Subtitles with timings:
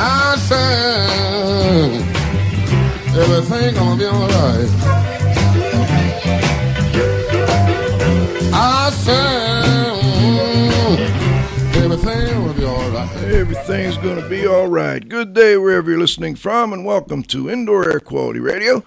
[0.00, 1.90] I said
[3.16, 4.70] everything gonna be alright.
[8.54, 9.38] I said
[11.82, 13.16] everything will be alright.
[13.24, 15.06] Everything's to be all right.
[15.08, 18.84] Good day wherever you're listening from, and welcome to Indoor Air Quality Radio.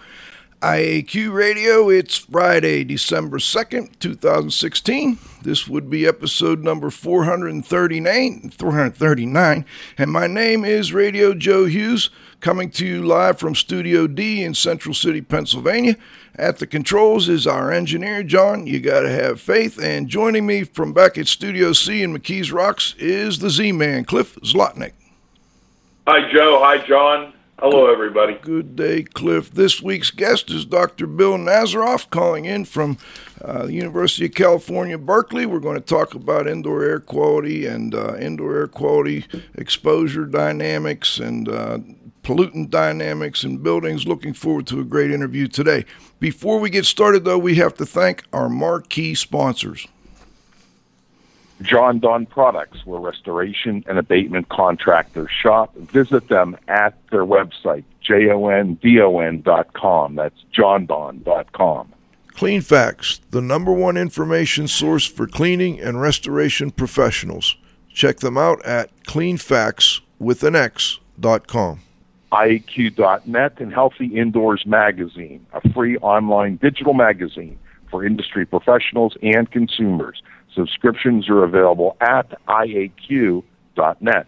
[0.62, 5.18] IAQ Radio, it's Friday, December 2nd, 2016.
[5.42, 9.66] This would be episode number 439, 439,
[9.98, 14.54] and my name is Radio Joe Hughes, coming to you live from Studio D in
[14.54, 15.98] Central City, Pennsylvania.
[16.36, 18.68] At the controls is our engineer, John.
[18.68, 19.80] You got to have faith.
[19.82, 24.06] And joining me from back at Studio C in McKees Rocks is the Z Man,
[24.06, 24.94] Cliff Zlotnick.
[26.06, 26.60] Hi, Joe.
[26.62, 27.34] Hi, John.
[27.62, 28.40] Hello, everybody.
[28.42, 29.52] Good day, Cliff.
[29.52, 31.06] This week's guest is Dr.
[31.06, 32.98] Bill Nazaroff, calling in from
[33.40, 35.46] uh, the University of California, Berkeley.
[35.46, 41.20] We're going to talk about indoor air quality and uh, indoor air quality exposure dynamics
[41.20, 41.78] and uh,
[42.24, 44.08] pollutant dynamics in buildings.
[44.08, 45.86] Looking forward to a great interview today.
[46.20, 49.88] Before we get started, though, we have to thank our marquee sponsors.
[51.62, 55.74] Jon-Don Products, where restoration and abatement contractors shop.
[55.76, 60.16] Visit them at their website, jondon.com.
[60.16, 61.94] That's jondon.com.
[62.34, 67.56] Cleanfax, the number one information source for cleaning and restoration professionals.
[67.94, 71.80] Check them out at cleanfax.com.
[72.32, 77.60] IAQ.net and Healthy Indoors Magazine, a free online digital magazine
[77.90, 80.24] for industry professionals and consumers.
[80.56, 84.28] Subscriptions are available at IAQ.net.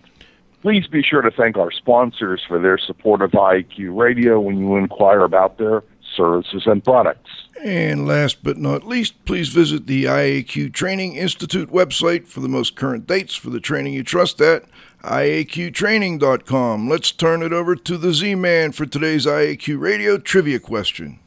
[0.61, 4.77] Please be sure to thank our sponsors for their support of IAQ Radio when you
[4.77, 5.83] inquire about their
[6.15, 7.29] services and products.
[7.63, 12.75] And last but not least, please visit the IAQ Training Institute website for the most
[12.75, 14.63] current dates for the training you trust at
[15.03, 16.89] IAQtraining.com.
[16.89, 21.19] Let's turn it over to the Z Man for today's IAQ Radio trivia question.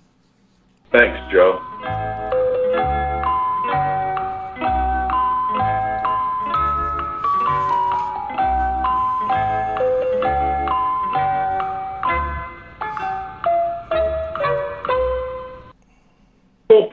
[0.93, 1.61] Thanks, Joe.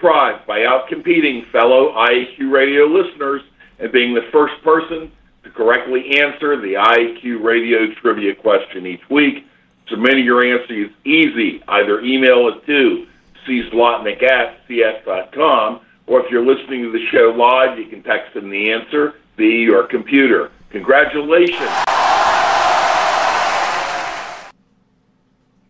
[0.03, 3.41] By outcompeting fellow IAQ radio listeners
[3.79, 5.09] and being the first person
[5.43, 9.45] to correctly answer the IAQ radio trivia question each week.
[9.87, 11.63] Submitting your answer is easy.
[11.69, 13.07] Either email it to
[13.47, 18.49] czlotnick at cs.com, or if you're listening to the show live, you can text in
[18.49, 20.51] the answer via your computer.
[20.71, 21.69] Congratulations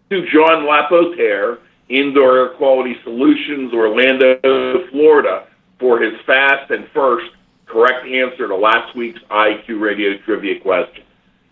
[0.09, 4.39] to John Lapotere, Indoor Air Quality Solutions, Orlando,
[4.91, 5.47] Florida,
[5.79, 7.29] for his fast and first
[7.66, 11.03] correct answer to last week's IAQ Radio Trivia question.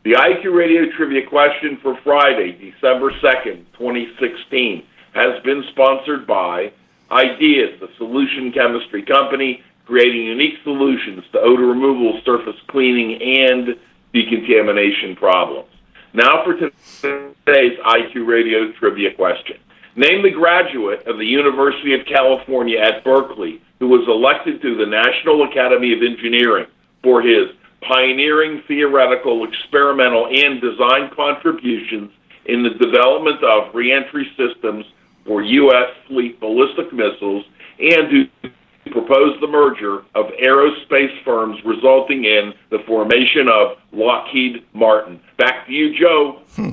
[0.03, 4.83] The IAQ Radio Trivia question for Friday, December 2nd, 2016,
[5.13, 6.71] has been sponsored by
[7.11, 13.75] Ideas, the solution chemistry company creating unique solutions to odor removal, surface cleaning, and
[14.13, 15.67] decontamination problems.
[16.13, 19.57] Now for today's IAQ Radio Trivia question.
[19.96, 24.85] Name the graduate of the University of California at Berkeley who was elected to the
[24.85, 26.68] National Academy of Engineering
[27.03, 27.50] for his
[27.81, 32.12] pioneering theoretical, experimental, and design contributions
[32.46, 34.85] in the development of reentry systems
[35.25, 35.90] for U.S.
[36.08, 37.44] fleet ballistic missiles
[37.79, 38.50] and who
[38.91, 45.19] proposed the merger of aerospace firms resulting in the formation of Lockheed Martin.
[45.38, 46.41] Back to you, Joe.
[46.56, 46.72] Hmm.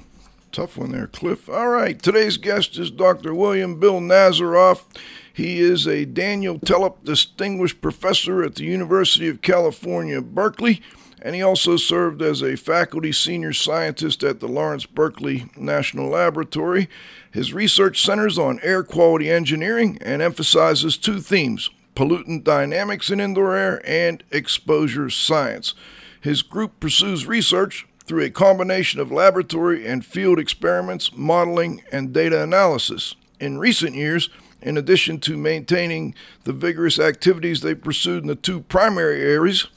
[0.51, 1.49] Tough one there, Cliff.
[1.49, 3.35] All right, today's guest is Dr.
[3.35, 4.85] William Bill Nazaroff.
[5.33, 10.81] He is a Daniel Tellep Distinguished Professor at the University of California, Berkeley,
[11.21, 16.89] and he also served as a faculty senior scientist at the Lawrence Berkeley National Laboratory.
[17.31, 23.57] His research centers on air quality engineering and emphasizes two themes pollutant dynamics in indoor
[23.57, 25.75] air and exposure science.
[26.21, 32.43] His group pursues research through a combination of laboratory and field experiments, modeling, and data
[32.43, 33.15] analysis.
[33.39, 34.31] In recent years,
[34.63, 36.15] in addition to maintaining
[36.45, 39.69] the vigorous activities they pursued in the two primary areas,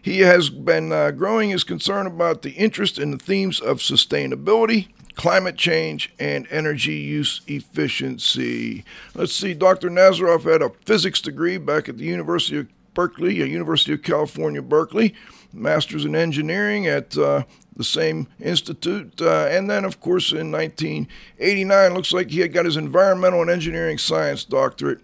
[0.00, 4.88] he has been uh, growing his concern about the interest in the themes of sustainability,
[5.14, 8.84] climate change, and energy use efficiency.
[9.14, 9.90] Let's see, Dr.
[9.90, 14.62] Nazaroff had a physics degree back at the University of Berkeley, a University of California,
[14.62, 15.14] Berkeley,
[15.52, 17.44] master's in engineering at uh,
[17.76, 19.20] the same institute.
[19.20, 23.50] Uh, and then, of course, in 1989, looks like he had got his environmental and
[23.50, 25.00] engineering science doctorate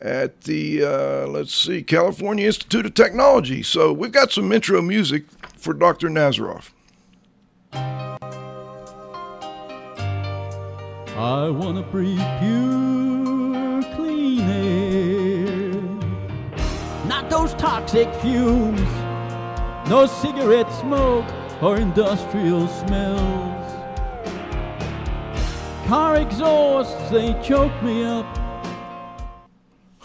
[0.00, 3.62] at the, uh, let's see, California Institute of Technology.
[3.62, 5.24] So we've got some intro music
[5.56, 6.08] for Dr.
[6.08, 6.70] Nazaroff.
[11.14, 15.80] I want to breathe pure, clean air.
[17.06, 18.80] Not those toxic fumes,
[19.88, 21.26] no cigarette smoke
[21.62, 23.72] or industrial smells.
[25.86, 28.26] Car exhausts, they choke me up.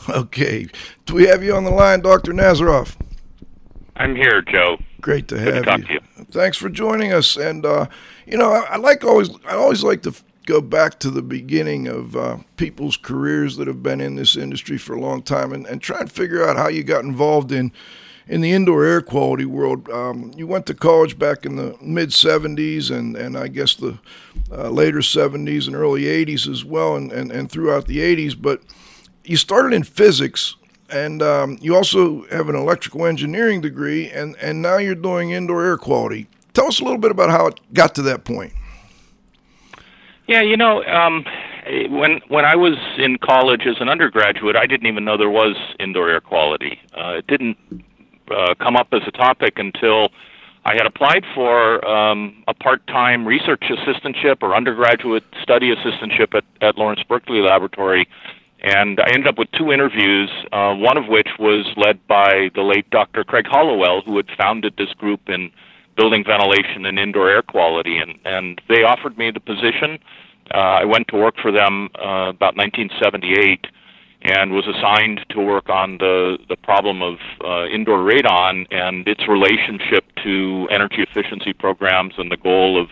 [0.09, 0.67] Okay.
[1.05, 2.31] Do we have you on the line, Dr.
[2.31, 2.95] Nazaroff?
[3.97, 4.77] I'm here, Joe.
[5.01, 5.85] Great to Good to have talk you.
[5.85, 6.25] to you.
[6.31, 7.35] Thanks for joining us.
[7.35, 7.87] And uh,
[8.25, 11.21] you know, I, I like always I always like to f- go back to the
[11.21, 15.51] beginning of uh, people's careers that have been in this industry for a long time
[15.51, 17.71] and, and try and figure out how you got involved in
[18.29, 19.89] in the indoor air quality world.
[19.89, 23.99] Um, you went to college back in the mid 70s and, and I guess the
[24.51, 28.39] uh, later 70s and early 80s as well, and, and, and throughout the 80s.
[28.39, 28.61] But
[29.23, 30.55] you started in physics
[30.89, 35.65] and um, you also have an electrical engineering degree, and, and now you're doing indoor
[35.65, 36.27] air quality.
[36.53, 38.53] Tell us a little bit about how it got to that point.
[40.27, 41.25] Yeah, you know, um,
[41.89, 45.55] when when I was in college as an undergraduate, I didn't even know there was
[45.79, 46.79] indoor air quality.
[46.93, 47.57] Uh, it didn't
[48.31, 50.09] uh, come up as a topic until
[50.65, 56.77] I had applied for um, a part-time research assistantship or undergraduate study assistantship at, at
[56.77, 58.07] Lawrence Berkeley Laboratory,
[58.59, 60.29] and I ended up with two interviews.
[60.51, 63.23] Uh, one of which was led by the late Dr.
[63.23, 65.51] Craig Hollowell, who had founded this group in
[65.95, 69.99] building ventilation and indoor air quality, and and they offered me the position.
[70.53, 73.67] Uh, I went to work for them uh, about 1978
[74.27, 79.27] and was assigned to work on the the problem of uh, indoor radon and its
[79.27, 82.89] relationship to energy efficiency programs and the goal of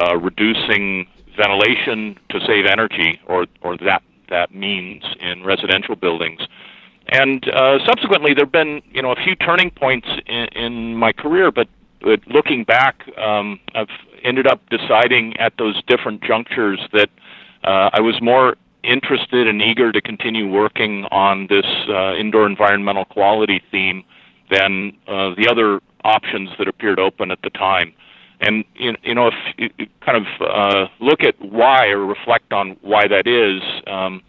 [0.00, 6.40] uh, reducing ventilation to save energy, or or that that means in residential buildings.
[7.08, 11.12] And uh, subsequently, there have been you know a few turning points in, in my
[11.12, 11.68] career, but,
[12.00, 13.88] but looking back, um, I've
[14.22, 17.08] ended up deciding at those different junctures that
[17.64, 23.04] uh, I was more interested and eager to continue working on this uh, indoor environmental
[23.04, 24.04] quality theme
[24.50, 27.92] than uh, the other options that appeared open at the time.
[28.40, 29.34] And you know, if
[29.78, 34.22] you kind of uh, look at why or reflect on why that is, um,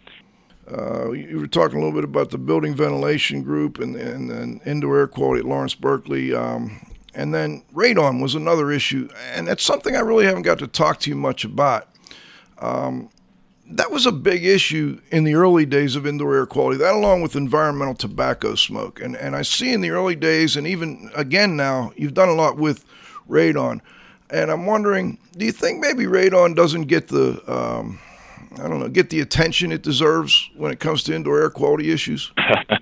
[0.70, 4.60] Uh, you were talking a little bit about the building ventilation group and, and, and
[4.64, 6.32] indoor air quality at Lawrence Berkeley.
[6.32, 6.80] Um,
[7.14, 9.08] and then radon was another issue.
[9.34, 11.88] And that's something I really haven't got to talk to you much about.
[12.60, 13.10] Um,
[13.76, 17.22] that was a big issue in the early days of indoor air quality, that along
[17.22, 19.00] with environmental tobacco smoke.
[19.00, 22.34] And, and I see in the early days, and even again now, you've done a
[22.34, 22.84] lot with
[23.28, 23.80] radon.
[24.30, 27.98] And I'm wondering, do you think maybe radon doesn't get the, um,
[28.54, 31.92] I don't know, get the attention it deserves when it comes to indoor air quality
[31.92, 32.32] issues?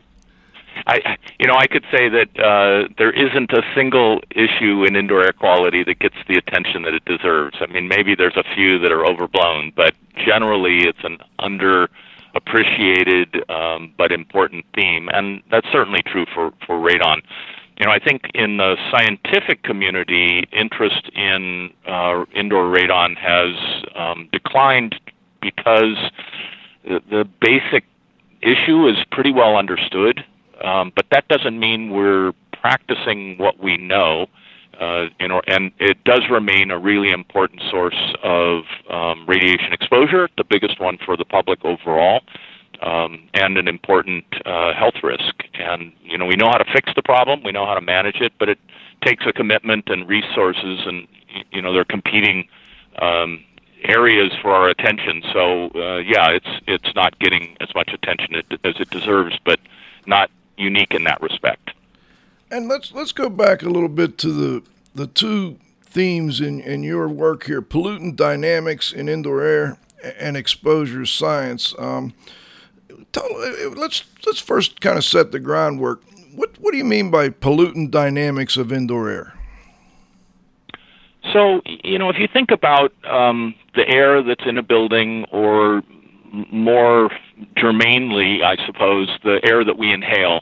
[0.91, 5.25] I, you know, I could say that uh, there isn't a single issue in indoor
[5.25, 7.59] air quality that gets the attention that it deserves.
[7.61, 13.95] I mean, maybe there's a few that are overblown, but generally it's an underappreciated um,
[13.97, 17.23] but important theme, and that's certainly true for for radon.
[17.79, 23.55] You know, I think in the scientific community, interest in uh, indoor radon has
[23.95, 24.97] um, declined
[25.41, 26.11] because
[26.85, 27.85] the, the basic
[28.43, 30.25] issue is pretty well understood.
[30.63, 34.27] Um, but that doesn't mean we're practicing what we know.
[34.79, 40.29] Uh, you know, and it does remain a really important source of um, radiation exposure,
[40.39, 42.23] the biggest one for the public overall,
[42.81, 45.35] um, and an important uh, health risk.
[45.55, 48.21] And you know, we know how to fix the problem, we know how to manage
[48.23, 48.59] it, but it
[49.05, 51.07] takes a commitment and resources, and
[51.53, 52.49] you know, they're competing
[53.03, 53.45] um,
[53.83, 55.23] areas for our attention.
[55.31, 59.61] So uh, yeah, it's it's not getting as much attention as it deserves, but
[60.07, 61.71] not unique in that respect.
[62.51, 64.63] And let's let's go back a little bit to the
[64.95, 69.79] the two themes in, in your work here: pollutant dynamics in indoor air
[70.19, 71.75] and exposure science.
[71.79, 72.15] Um,
[73.13, 73.29] tell,
[73.77, 76.03] let's let's first kind of set the groundwork.
[76.35, 79.35] What what do you mean by pollutant dynamics of indoor air?
[81.33, 85.83] So you know, if you think about um, the air that's in a building, or
[86.53, 87.11] more
[87.57, 90.41] germanely, I suppose, the air that we inhale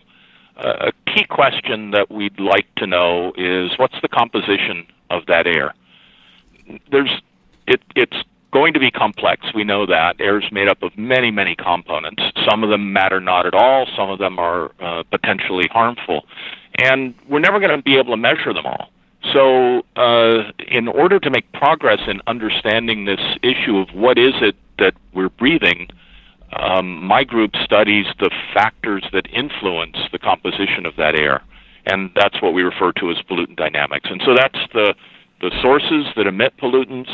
[0.59, 5.75] a key question that we'd like to know is what's the composition of that air?
[6.91, 7.11] There's
[7.67, 8.17] it, it's
[8.53, 9.47] going to be complex.
[9.55, 12.23] We know that air is made up of many, many components.
[12.49, 13.87] Some of them matter not at all.
[13.97, 16.27] Some of them are uh, potentially harmful,
[16.83, 18.91] and we're never going to be able to measure them all.
[19.33, 24.57] So, uh, in order to make progress in understanding this issue of what is it
[24.79, 25.89] that we're breathing,
[26.57, 31.43] um, my group studies the factors that influence the composition of that air,
[31.87, 34.09] and that's what we refer to as pollutant dynamics.
[34.11, 34.95] And so that's the
[35.41, 37.11] the sources that emit pollutants,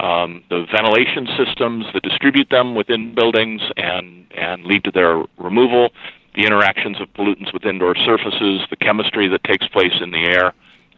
[0.00, 5.90] um, the ventilation systems that distribute them within buildings and, and lead to their removal,
[6.34, 10.52] the interactions of pollutants with indoor surfaces, the chemistry that takes place in the air,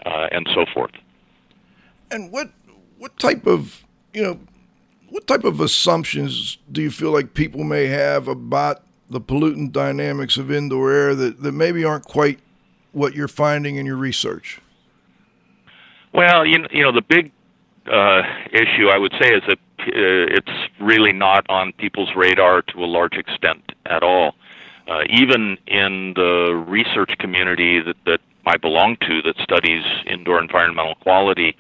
[0.07, 0.93] uh, and so forth.
[2.11, 2.51] And what
[2.97, 4.41] what type of you know
[5.11, 10.37] what type of assumptions do you feel like people may have about the pollutant dynamics
[10.37, 12.41] of indoor air that, that maybe aren't quite
[12.93, 14.61] what you're finding in your research?
[16.13, 17.33] Well, you you know the big
[17.87, 18.23] uh,
[18.53, 22.87] issue I would say is that uh, it's really not on people's radar to a
[22.87, 24.35] large extent at all.
[24.87, 30.95] Uh, even in the research community that, that I belong to that studies indoor environmental
[30.97, 31.57] quality,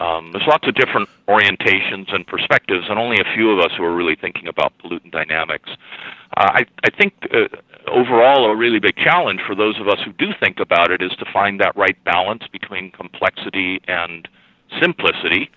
[0.00, 3.84] um, there's lots of different orientations and perspectives, and only a few of us who
[3.84, 5.70] are really thinking about pollutant dynamics.
[6.36, 7.48] Uh, I, I think uh,
[7.90, 11.12] overall, a really big challenge for those of us who do think about it is
[11.18, 14.28] to find that right balance between complexity and
[14.80, 15.50] simplicity.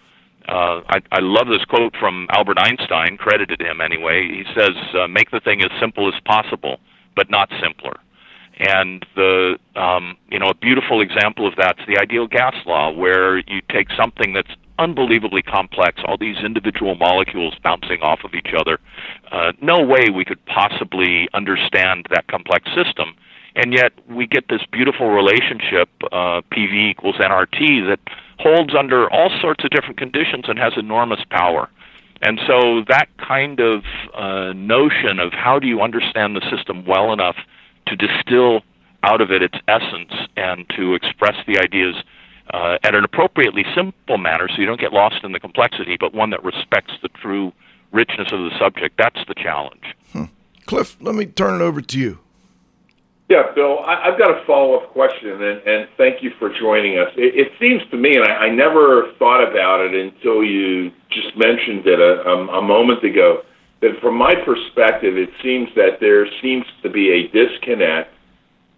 [0.48, 4.28] Uh, I, I love this quote from Albert Einstein, credited him anyway.
[4.28, 6.80] He says, uh, "Make the thing as simple as possible,
[7.16, 7.96] but not simpler."
[8.58, 13.40] And the um, you know a beautiful example of that's the ideal gas law, where
[13.40, 18.80] you take something that's unbelievably complex, all these individual molecules bouncing off of each other.
[19.32, 23.16] Uh, no way we could possibly understand that complex system,
[23.56, 28.00] and yet we get this beautiful relationship, uh, PV equals nRT, that
[28.40, 31.70] holds under all sorts of different conditions and has enormous power.
[32.22, 33.84] And so that kind of
[34.14, 37.36] uh, notion of how do you understand the system well enough
[37.88, 38.62] to distill
[39.04, 41.96] out of it its essence and to express the ideas
[42.54, 46.14] uh, at an appropriately simple manner so you don't get lost in the complexity, but
[46.14, 47.52] one that respects the true
[47.92, 48.96] richness of the subject.
[48.98, 49.84] That's the challenge.
[50.12, 50.26] Hmm.
[50.66, 52.20] Cliff, let me turn it over to you.
[53.28, 57.00] Yeah, Bill, I, have got a follow up question, and, and, thank you for joining
[57.00, 57.10] us.
[57.18, 61.36] It, it seems to me, and I, I, never thought about it until you just
[61.36, 63.42] mentioned it a, a, a moment ago,
[63.82, 68.14] that from my perspective, it seems that there seems to be a disconnect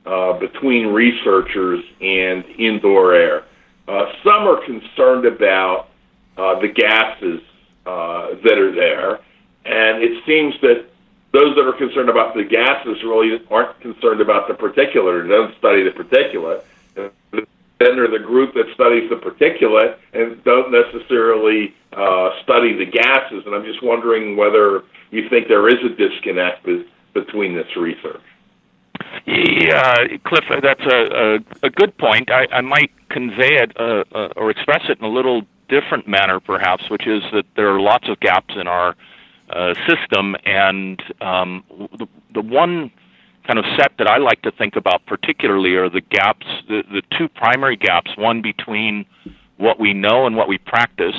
[0.06, 3.44] uh, between researchers and indoor air.
[3.88, 5.90] Uh, some are concerned about
[6.38, 7.42] uh, the gases
[7.86, 9.20] uh, that are there,
[9.66, 10.86] and it seems that
[11.34, 15.84] those that are concerned about the gases really aren't concerned about the particulate, don't study
[15.84, 16.64] the particulate.
[17.80, 23.44] Then there's the group that studies the particulate and don't necessarily uh, study the gases.
[23.46, 26.66] And I'm just wondering whether you think there is a disconnect
[27.14, 28.22] between this research.
[29.26, 32.32] Yeah, Cliff, that's a, a, a good point.
[32.32, 36.40] I, I might convey it uh, uh, or express it in a little different manner,
[36.40, 38.96] perhaps, which is that there are lots of gaps in our
[39.50, 41.64] uh, system, and um,
[41.98, 42.92] the, the one
[43.46, 47.02] kind of set that I like to think about particularly are the gaps, the, the
[47.18, 49.06] two primary gaps, one between
[49.58, 51.16] what we know and what we practice.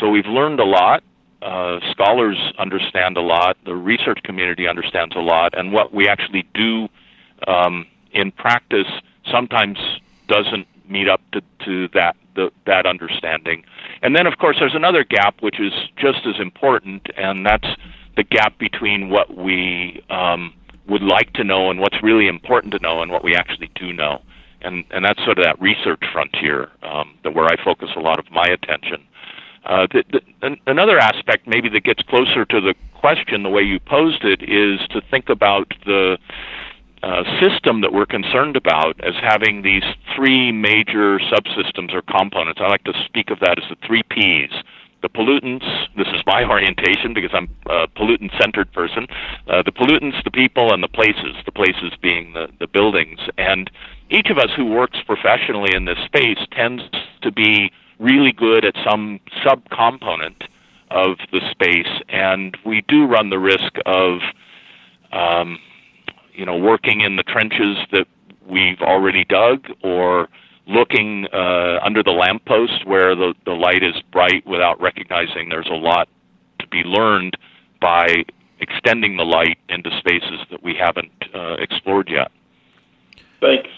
[0.00, 1.04] So we've learned a lot.
[1.42, 3.56] Uh, scholars understand a lot.
[3.64, 6.88] The research community understands a lot, and what we actually do
[7.46, 8.88] um, in practice
[9.30, 9.78] sometimes
[10.26, 13.64] doesn't meet up to, to that the, that understanding.
[14.02, 17.68] And then, of course, there's another gap which is just as important, and that's
[18.16, 20.52] the gap between what we um,
[20.88, 23.92] would like to know and what's really important to know and what we actually do
[23.92, 24.22] know.
[24.62, 28.18] And, and that's sort of that research frontier um, that where I focus a lot
[28.18, 29.06] of my attention.
[29.64, 33.78] Uh, the, the, another aspect, maybe that gets closer to the question, the way you
[33.80, 36.18] posed it, is to think about the
[37.02, 42.60] uh, system that we're concerned about as having these three major subsystems or components.
[42.62, 44.50] I like to speak of that as the three P's.
[45.02, 45.64] The pollutants,
[45.96, 49.06] this is my orientation because I'm a pollutant centered person.
[49.48, 53.20] Uh, the pollutants, the people, and the places, the places being the, the buildings.
[53.38, 53.70] And
[54.10, 56.82] each of us who works professionally in this space tends
[57.22, 60.42] to be really good at some subcomponent
[60.90, 64.18] of the space, and we do run the risk of
[65.12, 65.58] um,
[66.34, 68.06] you know, working in the trenches that
[68.46, 70.28] we've already dug or
[70.66, 75.74] looking uh, under the lamppost where the, the light is bright without recognizing there's a
[75.74, 76.08] lot
[76.58, 77.36] to be learned
[77.80, 78.24] by
[78.60, 82.30] extending the light into spaces that we haven't uh, explored yet.
[83.40, 83.68] Thanks.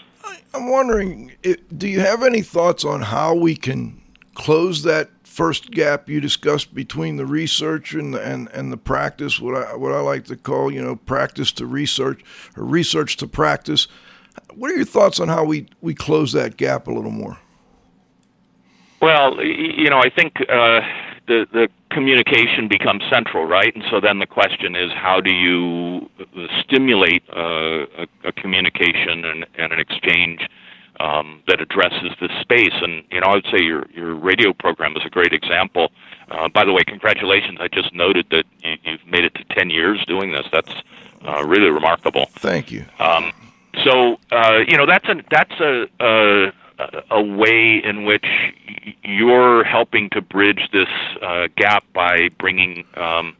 [0.53, 1.33] I'm wondering,
[1.75, 4.02] do you have any thoughts on how we can
[4.35, 9.55] close that first gap you discussed between the research and and, and the practice, what
[9.55, 12.23] I what I like to call you know practice to research
[12.55, 13.87] or research to practice.
[14.55, 17.37] What are your thoughts on how we, we close that gap a little more?
[19.01, 20.81] Well, you know, I think uh,
[21.27, 23.73] the the communication becomes central, right?
[23.75, 26.09] And so then the question is, how do you
[26.61, 30.47] stimulate uh, a, a, communication and, and an exchange
[31.03, 32.73] um, that addresses this space.
[32.81, 35.91] And you know, I would say your your radio program is a great example.
[36.31, 37.57] Uh, by the way, congratulations!
[37.59, 40.45] I just noted that you, you've made it to ten years doing this.
[40.51, 40.73] That's
[41.27, 42.25] uh, really remarkable.
[42.31, 42.85] Thank you.
[42.99, 43.33] Um,
[43.83, 46.51] so uh, you know that's a that's a, a
[47.11, 48.25] a way in which
[49.03, 50.89] you're helping to bridge this
[51.21, 53.35] uh, gap by bringing um,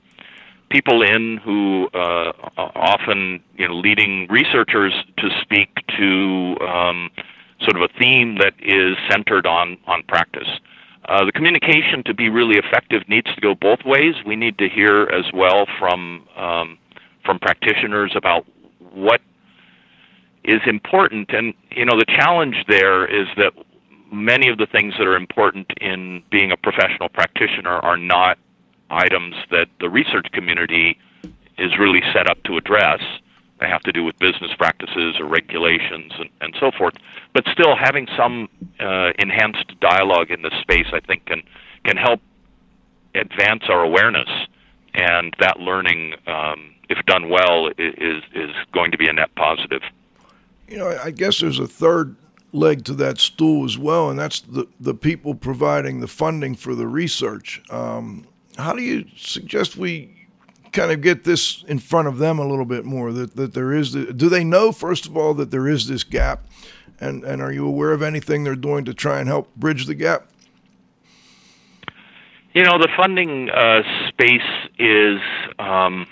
[0.70, 7.10] people in who uh, often you know leading researchers to speak to um,
[7.64, 10.48] sort of a theme that is centered on on practice.
[11.10, 14.16] Uh, the communication to be really effective needs to go both ways.
[14.26, 16.78] We need to hear as well from um,
[17.26, 18.46] from practitioners about
[18.94, 19.22] what
[20.44, 21.32] is important.
[21.34, 23.54] And you know, the challenge there is that
[24.12, 28.38] many of the things that are important in being a professional practitioner are not
[28.90, 30.98] items that the research community
[31.58, 33.02] is really set up to address.
[33.64, 36.96] They have to do with business practices or regulations and, and so forth.
[37.34, 41.44] But still, having some uh, enhanced dialogue in this space, I think, can
[41.86, 42.20] can help
[43.16, 44.28] advance our awareness,
[44.94, 49.82] and that learning, um, if done well, is is going to be a net positive.
[50.68, 52.18] You know, I guess there's a third
[52.52, 56.76] leg to that stool as well, and that's the, the people providing the funding for
[56.76, 57.62] the research.
[57.70, 58.28] Um,
[58.58, 60.23] how do you suggest we
[60.74, 63.12] kind of get this in front of them a little bit more?
[63.14, 66.04] That, that there is, the, do they know, first of all, that there is this
[66.04, 66.46] gap?
[67.00, 69.96] And, and are you aware of anything they're doing to try and help bridge the
[69.96, 70.28] gap?
[72.54, 74.42] You know, the funding uh, space
[74.78, 75.20] is
[75.58, 76.06] um,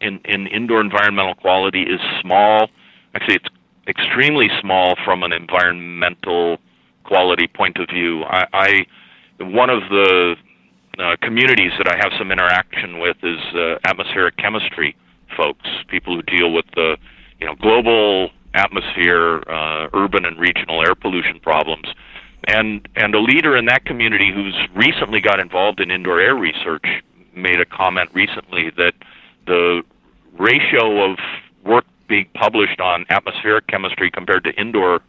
[0.00, 2.68] in, in indoor environmental quality is small.
[3.14, 3.48] Actually, it's
[3.88, 6.58] extremely small from an environmental
[7.04, 8.22] quality point of view.
[8.22, 8.86] I, I
[9.40, 10.36] one of the
[10.98, 14.96] uh, communities that I have some interaction with is uh, atmospheric chemistry
[15.36, 16.96] folks, people who deal with the
[17.38, 21.86] you know global atmosphere, uh, urban and regional air pollution problems.
[22.48, 26.84] And and a leader in that community who's recently got involved in indoor air research
[27.34, 28.94] made a comment recently that
[29.46, 29.82] the
[30.38, 31.18] ratio of
[31.64, 35.00] work being published on atmospheric chemistry compared to indoor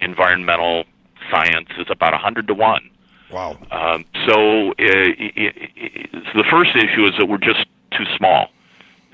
[0.00, 0.84] environmental
[1.30, 2.90] science is about 100 to 1.
[3.32, 3.56] Wow.
[3.70, 7.66] Um, so, uh, it, it, it, the first issue is that we're just
[7.96, 8.48] too small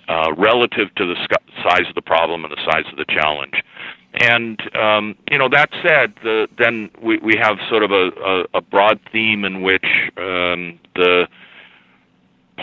[0.09, 3.63] uh, relative to the sc- size of the problem and the size of the challenge.
[4.21, 8.45] And um, you know that said, the, then we, we have sort of a, a,
[8.55, 9.85] a broad theme in which
[10.17, 11.29] um, the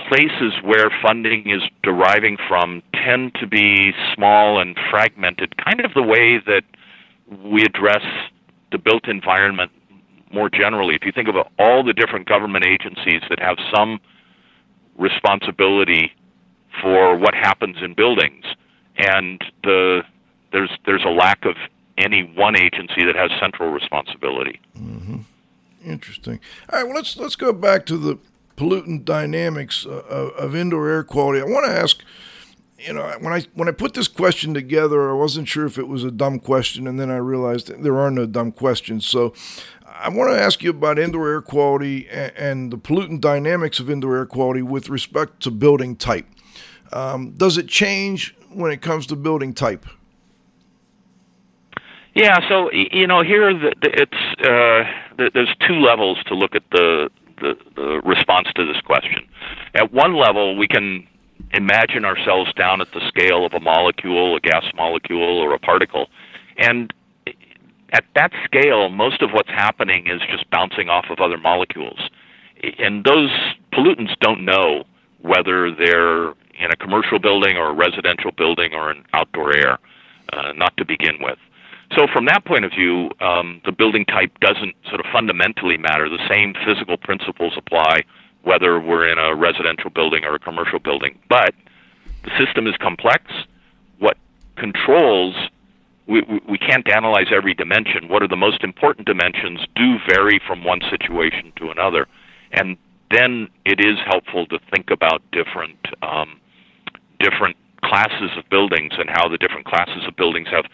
[0.10, 6.04] places where funding is deriving from tend to be small and fragmented, kind of the
[6.04, 6.63] way that
[7.44, 8.04] we address
[8.72, 9.72] the built environment
[10.32, 10.96] more generally.
[10.96, 14.00] If you think about all the different government agencies that have some
[14.98, 16.14] responsibility
[16.82, 18.46] for what happens in buildings,
[18.98, 20.02] and the
[20.52, 21.56] there's there's a lack of
[21.98, 24.60] any one agency that has central responsibility.
[24.78, 25.20] Mm-hmm.
[25.86, 26.40] Interesting.
[26.72, 28.18] All right, well let's let's go back to the
[28.58, 31.42] pollutant dynamics uh, of indoor air quality.
[31.42, 32.04] I want to ask,
[32.78, 35.88] you know, when I when I put this question together, I wasn't sure if it
[35.88, 39.06] was a dumb question, and then I realized there are no dumb questions.
[39.06, 39.34] So,
[39.86, 44.18] I want to ask you about indoor air quality and, the pollutant dynamics of indoor
[44.18, 46.28] air quality with respect to building type.
[46.92, 49.86] Um, does it change when it comes to building type?
[52.14, 54.84] Yeah, so you know, here it's uh,
[55.34, 57.10] there's two levels to look at the
[57.42, 59.28] the, the response to this question.
[59.74, 61.06] At one level, we can
[61.53, 66.08] imagine ourselves down at the scale of a molecule, a gas molecule, or a particle.
[66.58, 66.93] And
[67.93, 72.10] at that scale, most of what's happening is just bouncing off of other molecules.
[72.79, 73.31] And those
[73.73, 74.84] pollutants don't know
[75.21, 76.29] whether they're
[76.60, 79.79] in a commercial building or a residential building or in outdoor air,
[80.34, 81.38] uh, not to begin with.
[81.95, 86.10] So from that point of view, um, the building type doesn't sort of fundamentally matter.
[86.10, 88.03] The same physical principles apply
[88.45, 91.19] whether we're in a residential building or a commercial building.
[91.29, 91.53] But
[92.23, 93.23] the system is complex.
[93.99, 94.17] What
[94.55, 95.36] controls
[96.08, 98.08] we, we can't analyze every dimension.
[98.08, 102.08] What are the most important dimensions do vary from one situation to another,
[102.51, 102.77] and
[103.12, 106.39] then it is helpful to think about different um,
[107.19, 110.65] different classes of buildings and how the different classes of buildings have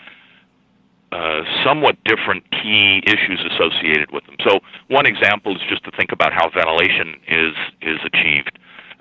[1.11, 4.35] uh, somewhat different key issues associated with them.
[4.47, 8.57] So one example is just to think about how ventilation is is achieved.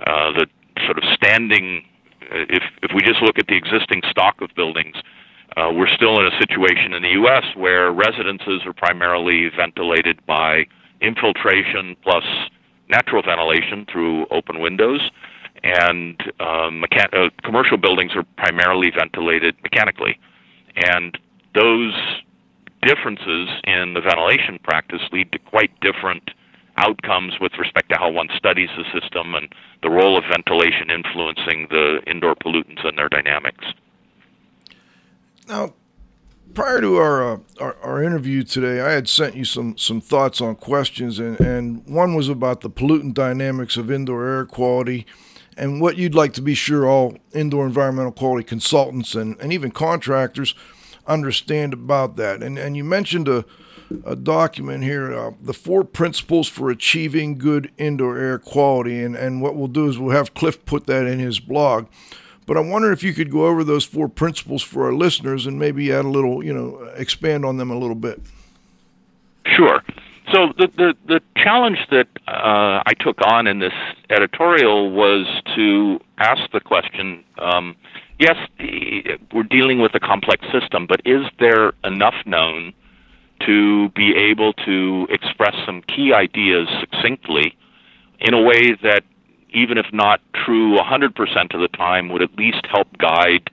[0.07, 0.47] Uh, the
[0.87, 1.85] sort of standing,
[2.23, 4.97] uh, if if we just look at the existing stock of buildings,
[5.57, 7.45] uh, we're still in a situation in the U.S.
[7.55, 10.65] where residences are primarily ventilated by
[11.01, 12.25] infiltration plus
[12.89, 15.01] natural ventilation through open windows,
[15.63, 20.19] and um, mechan- uh, commercial buildings are primarily ventilated mechanically.
[20.77, 21.17] And
[21.55, 21.95] those
[22.83, 26.31] differences in the ventilation practice lead to quite different
[26.77, 31.67] outcomes with respect to how one studies the system and the role of ventilation influencing
[31.71, 33.65] the indoor pollutants and their dynamics.
[35.47, 35.75] Now,
[36.55, 40.41] prior to our, uh, our, our interview today, I had sent you some some thoughts
[40.41, 45.07] on questions, and, and one was about the pollutant dynamics of indoor air quality,
[45.57, 49.71] and what you'd like to be sure all indoor environmental quality consultants and, and even
[49.71, 50.55] contractors
[51.13, 52.43] understand about that.
[52.43, 53.45] And and you mentioned a
[54.05, 59.43] a document here, uh, the four principles for achieving good indoor air quality, and and
[59.43, 61.87] what we'll do is we'll have Cliff put that in his blog.
[62.47, 65.59] But I wonder if you could go over those four principles for our listeners and
[65.59, 68.21] maybe add a little, you know, expand on them a little bit.
[69.47, 69.83] Sure.
[70.33, 73.75] So the the, the challenge that uh, I took on in this
[74.09, 77.77] editorial was to ask the question: um,
[78.21, 78.37] Yes,
[79.33, 82.75] we're dealing with a complex system, but is there enough known
[83.47, 87.57] to be able to express some key ideas succinctly
[88.21, 89.05] in a way that
[89.55, 93.49] even if not true 100% of the time, would at least help guide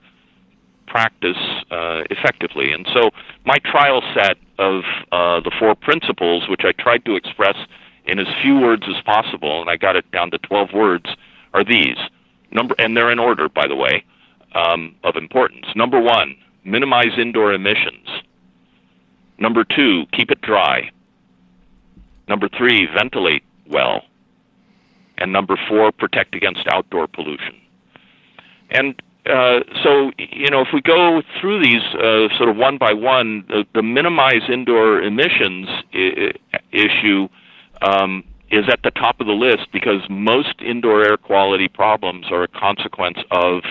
[0.86, 1.38] practice
[1.70, 2.70] uh, effectively.
[2.70, 3.08] And so
[3.46, 7.56] my trial set of uh, the four principles, which I tried to express
[8.04, 11.06] in as few words as possible, and I got it down to 12 words,
[11.54, 11.96] are these.
[12.52, 14.04] Number, and they're in order, by the way,
[14.58, 15.66] um, of importance.
[15.76, 18.08] Number one, minimize indoor emissions.
[19.38, 20.90] Number two, keep it dry.
[22.28, 24.02] Number three, ventilate well
[25.18, 27.56] and number four, protect against outdoor pollution.
[28.70, 32.92] And uh, so, you know, if we go through these uh, sort of one by
[32.92, 36.32] one, the, the minimize indoor emissions I-
[36.72, 37.28] issue
[37.82, 42.44] um, is at the top of the list because most indoor air quality problems are
[42.44, 43.62] a consequence of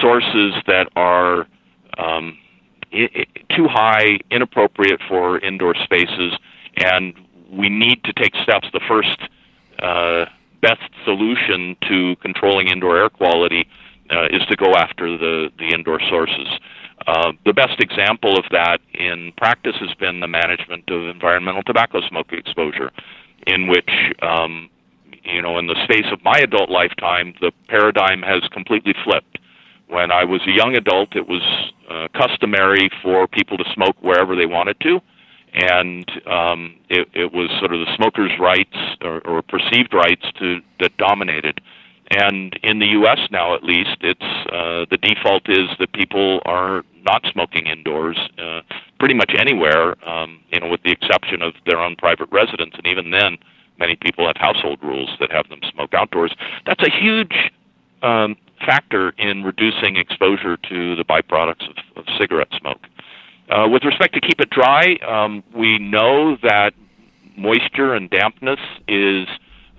[0.00, 1.46] sources that are
[1.98, 2.38] um,
[2.92, 6.32] I- too high, inappropriate for indoor spaces,
[6.76, 7.14] and
[7.50, 8.68] we need to take steps.
[8.72, 9.18] The first
[9.78, 10.26] uh,
[10.62, 13.68] best solution to controlling indoor air quality
[14.10, 16.48] uh, is to go after the, the indoor sources.
[17.06, 22.00] Uh, the best example of that in practice has been the management of environmental tobacco
[22.08, 22.90] smoke exposure,
[23.46, 23.90] in which,
[24.22, 24.68] um,
[25.22, 29.35] you know, in the space of my adult lifetime, the paradigm has completely flipped.
[29.88, 31.42] When I was a young adult, it was
[31.88, 35.00] uh, customary for people to smoke wherever they wanted to
[35.56, 40.60] and um, it, it was sort of the smokers' rights or, or perceived rights to
[40.80, 41.60] that dominated.
[42.10, 43.18] And in the U.S.
[43.32, 44.20] now, at least, it's
[44.52, 48.60] uh, the default is that people are not smoking indoors, uh,
[48.98, 52.74] pretty much anywhere, um, you know, with the exception of their own private residence.
[52.76, 53.38] And even then,
[53.78, 56.32] many people have household rules that have them smoke outdoors.
[56.66, 57.50] That's a huge
[58.02, 62.80] um, factor in reducing exposure to the byproducts of, of cigarette smoke.
[63.48, 66.74] Uh, with respect to keep it dry, um, we know that
[67.36, 69.28] moisture and dampness is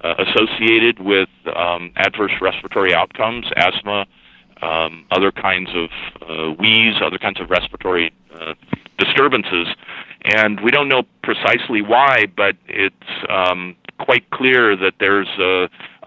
[0.03, 4.05] uh, associated with um, adverse respiratory outcomes, asthma,
[4.61, 5.89] um, other kinds of
[6.21, 8.53] uh, wheeze, other kinds of respiratory uh,
[8.97, 9.67] disturbances.
[10.23, 12.95] And we don't know precisely why, but it's
[13.29, 15.63] um, quite clear that there's a,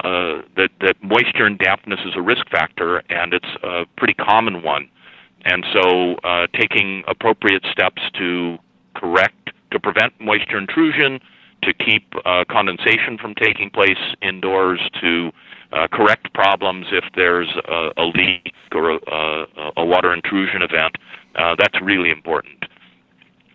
[0.06, 4.62] uh, that, that moisture and dampness is a risk factor, and it's a pretty common
[4.62, 4.88] one.
[5.44, 8.58] And so, uh, taking appropriate steps to
[8.94, 11.20] correct, to prevent moisture intrusion,
[11.62, 15.30] to keep uh, condensation from taking place indoors, to
[15.72, 20.96] uh, correct problems if there's a, a leak or a, a, water intrusion event,
[21.36, 22.59] uh, that's really important.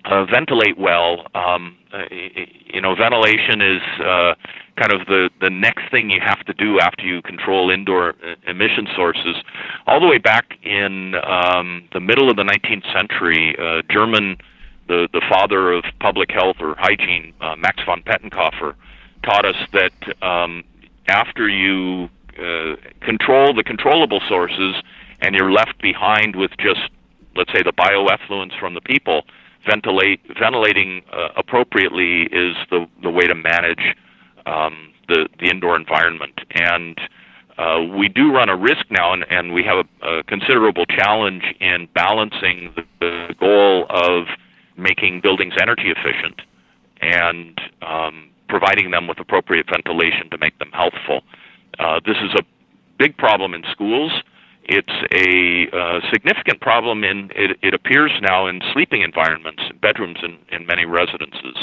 [0.05, 1.25] Uh, ventilate well.
[1.33, 4.35] Um, uh, you know, ventilation is uh,
[4.77, 8.35] kind of the, the next thing you have to do after you control indoor uh,
[8.47, 9.35] emission sources.
[9.87, 14.37] All the way back in um, the middle of the 19th century, uh, German,
[14.87, 18.75] the, the father of public health or hygiene, uh, Max von Pettenkofer,
[19.23, 20.63] taught us that um,
[21.07, 24.75] after you uh, control the controllable sources
[25.21, 26.81] and you're left behind with just,
[27.35, 29.23] let's say, the bioeffluents from the people,
[29.65, 33.95] ventilate, ventilating uh, appropriately is the, the way to manage
[34.45, 36.39] um, the the indoor environment.
[36.51, 36.99] And
[37.57, 41.43] uh, we do run a risk now, and, and we have a, a considerable challenge
[41.59, 44.25] in balancing the, the goal of
[44.77, 46.41] making buildings energy efficient
[47.01, 51.21] and um, providing them with appropriate ventilation to make them healthful.
[51.79, 52.43] Uh, this is a
[52.97, 54.11] big problem in schools.
[54.67, 60.37] It's a uh, significant problem in it, it appears now in sleeping environments, bedrooms in,
[60.51, 61.55] in many residences.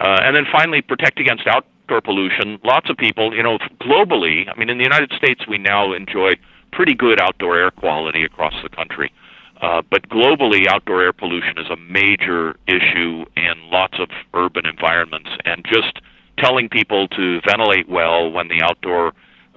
[0.00, 2.58] Uh, and then finally, protect against outdoor pollution.
[2.64, 6.32] Lots of people, you know, globally, I mean, in the United States, we now enjoy
[6.72, 9.12] pretty good outdoor air quality across the country.
[9.60, 15.28] Uh, but globally, outdoor air pollution is a major issue in lots of urban environments,
[15.44, 16.00] and just
[16.38, 19.12] telling people to ventilate well when the outdoor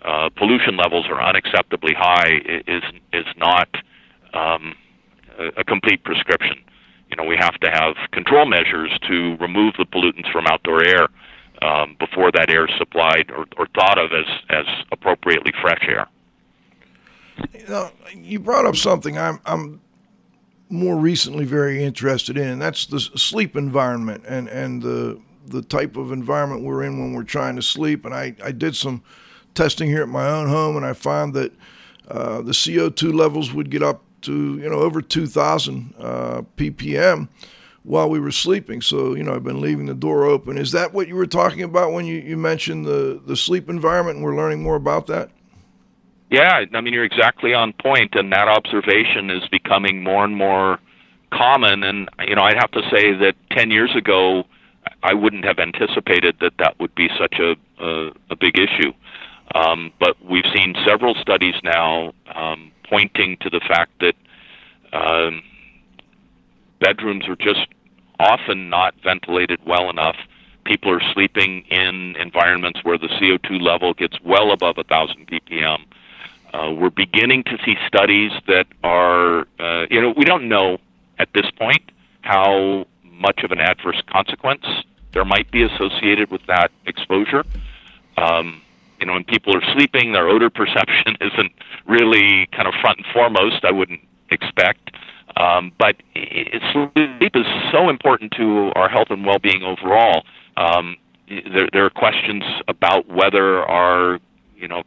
[0.06, 3.68] uh, pollution levels are unacceptably high is is not
[4.34, 4.76] um,
[5.58, 6.58] a, complete prescription.
[7.10, 11.08] You know, we have to have control measures to remove the pollutants from outdoor air
[11.62, 16.08] um, before that air is supplied or, or thought of as as appropriately fresh air.
[17.54, 19.82] You, know, you brought up something I'm I'm
[20.70, 25.96] more recently very interested in, and that's the sleep environment and and the the type
[25.96, 28.06] of environment we're in when we're trying to sleep.
[28.06, 29.02] And I I did some
[29.56, 31.52] testing here at my own home, and I found that
[32.10, 37.28] uh, the CO2 levels would get up to you know over 2,000 uh, ppm
[37.84, 38.82] while we were sleeping.
[38.82, 40.58] So you know I've been leaving the door open.
[40.58, 44.18] Is that what you were talking about when you, you mentioned the the sleep environment?
[44.18, 45.30] And we're learning more about that.
[46.30, 50.80] Yeah, I mean you're exactly on point, and that observation is becoming more and more
[51.32, 51.84] common.
[51.84, 54.44] And you know I'd have to say that 10 years ago.
[55.02, 58.94] I wouldn't have anticipated that that would be such a a, a big issue.
[59.54, 64.16] Um, but we've seen several studies now um, pointing to the fact that
[64.92, 65.44] um,
[66.80, 67.68] bedrooms are just
[68.20, 70.16] often not ventilated well enough.
[70.66, 75.80] People are sleeping in environments where the CO2 level gets well above 1,000 ppm.
[76.54, 80.78] Uh, we're beginning to see studies that are, uh, you know, we don't know
[81.20, 84.66] at this point how much of an adverse consequence
[85.14, 87.44] there might be associated with that exposure.
[88.18, 88.62] Um,
[89.00, 91.52] you know, when people are sleeping, their odor perception isn't
[91.88, 93.64] really kind of front and foremost.
[93.64, 94.92] I wouldn't expect.
[95.38, 95.96] Um, but
[96.72, 100.24] sleep is so important to our health and well-being overall.
[100.56, 100.96] Um,
[101.28, 104.20] there, there are questions about whether our,
[104.56, 104.84] you know,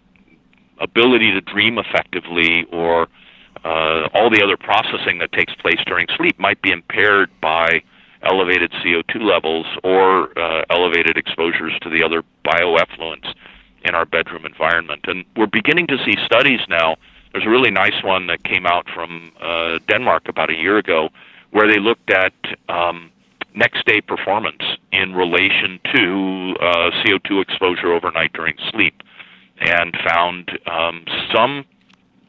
[0.81, 3.09] ability to dream effectively or
[3.65, 7.83] uh, all the other processing that takes place during sleep might be impaired by
[8.23, 13.35] elevated CO2 levels or uh, elevated exposures to the other bioeffluents
[13.85, 15.05] in our bedroom environment.
[15.07, 16.97] And we're beginning to see studies now.
[17.33, 21.11] There's a really nice one that came out from uh, Denmark about a year ago
[21.51, 22.33] where they looked at
[22.69, 23.11] um,
[23.55, 24.63] next day performance
[24.93, 29.03] in relation to uh, CO2 exposure overnight during sleep
[29.61, 31.65] and found um, some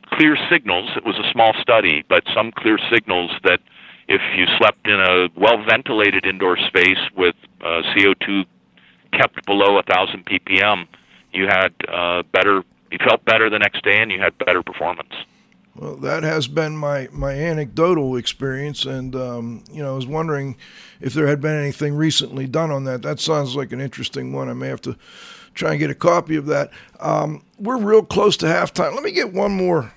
[0.05, 0.89] clear signals.
[0.95, 3.59] It was a small study, but some clear signals that
[4.07, 8.45] if you slept in a well ventilated indoor space with uh, CO2
[9.13, 10.87] kept below 1,000 ppm,
[11.31, 15.13] you had uh, better, you felt better the next day, and you had better performance.
[15.75, 20.57] Well, that has been my, my anecdotal experience, and um, you know, I was wondering
[20.99, 23.01] if there had been anything recently done on that.
[23.01, 24.49] That sounds like an interesting one.
[24.49, 24.97] I may have to
[25.53, 26.71] try and get a copy of that.
[26.99, 28.93] Um, we're real close to halftime.
[28.93, 29.93] Let me get one more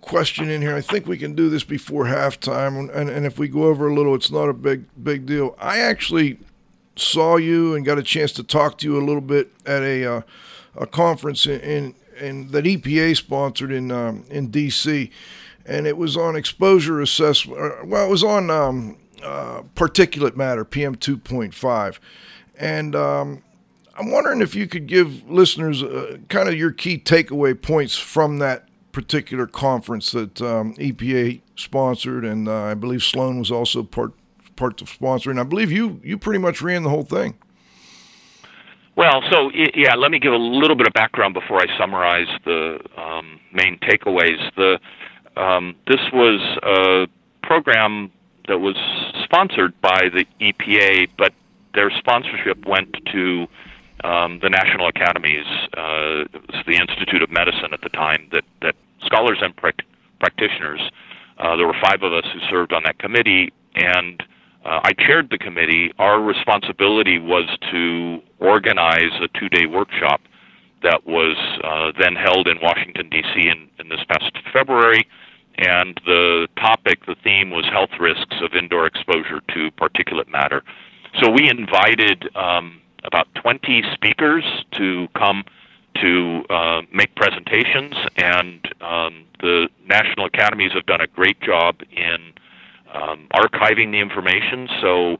[0.00, 0.74] question in here.
[0.74, 3.94] I think we can do this before halftime, and, and if we go over a
[3.94, 5.54] little, it's not a big big deal.
[5.60, 6.38] I actually
[6.96, 10.04] saw you and got a chance to talk to you a little bit at a
[10.04, 10.22] uh,
[10.76, 15.10] a conference in, in, in that EPA sponsored in um, in DC,
[15.66, 17.86] and it was on exposure assessment.
[17.86, 22.00] Well, it was on um, uh, particulate matter, PM two point five,
[22.58, 23.42] and um,
[23.96, 28.38] I'm wondering if you could give listeners uh, kind of your key takeaway points from
[28.38, 34.12] that particular conference that um, EPA sponsored, and uh, I believe Sloan was also part
[34.56, 35.38] part of sponsoring.
[35.40, 37.34] I believe you you pretty much ran the whole thing.
[39.00, 42.78] Well, so yeah, let me give a little bit of background before I summarize the
[42.98, 44.36] um, main takeaways.
[44.56, 44.78] The
[45.40, 47.06] um, this was a
[47.42, 48.12] program
[48.46, 48.76] that was
[49.24, 51.32] sponsored by the EPA, but
[51.72, 53.46] their sponsorship went to
[54.04, 55.46] um, the national academies.
[55.72, 56.28] Uh,
[56.66, 58.74] the Institute of Medicine at the time that that
[59.06, 59.72] scholars and pra-
[60.18, 60.82] practitioners.
[61.38, 64.22] Uh, there were five of us who served on that committee, and
[64.64, 65.92] uh, I chaired the committee.
[65.98, 70.20] Our responsibility was to organize a two day workshop
[70.82, 73.48] that was uh, then held in Washington, D.C.
[73.48, 75.06] In, in this past February.
[75.58, 80.62] And the topic, the theme was health risks of indoor exposure to particulate matter.
[81.20, 84.44] So we invited um, about 20 speakers
[84.78, 85.44] to come
[86.00, 92.32] to uh, make presentations, and um, the National Academies have done a great job in
[92.94, 94.68] um, archiving the information.
[94.80, 95.16] So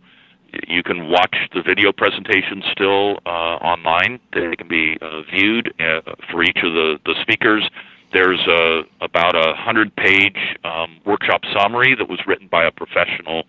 [0.68, 4.18] you can watch the video presentation still uh, online.
[4.32, 7.68] They can be uh, viewed uh, for each of the, the speakers.
[8.12, 13.44] There's a, about a hundred page um, workshop summary that was written by a professional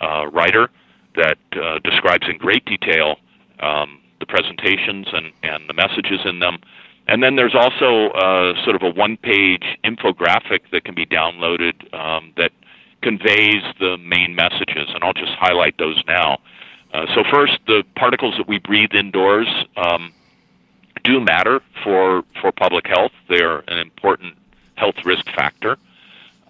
[0.00, 0.68] uh, writer
[1.16, 3.16] that uh, describes in great detail
[3.60, 6.58] um, the presentations and, and the messages in them.
[7.08, 11.92] And then there's also uh, sort of a one page infographic that can be downloaded
[11.94, 12.52] um, that
[13.02, 16.38] conveys the main messages, and I'll just highlight those now.
[16.92, 20.12] Uh, so first, the particles that we breathe indoors um,
[21.04, 23.12] do matter for for public health.
[23.28, 24.36] They're an important
[24.76, 25.78] health risk factor.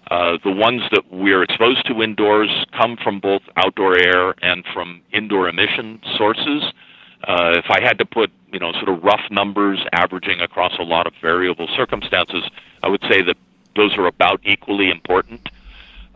[0.09, 5.01] Uh, the ones that we're exposed to indoors come from both outdoor air and from
[5.11, 6.63] indoor emission sources.
[7.27, 10.83] Uh, if I had to put, you know, sort of rough numbers averaging across a
[10.83, 12.43] lot of variable circumstances,
[12.83, 13.35] I would say that
[13.75, 15.49] those are about equally important.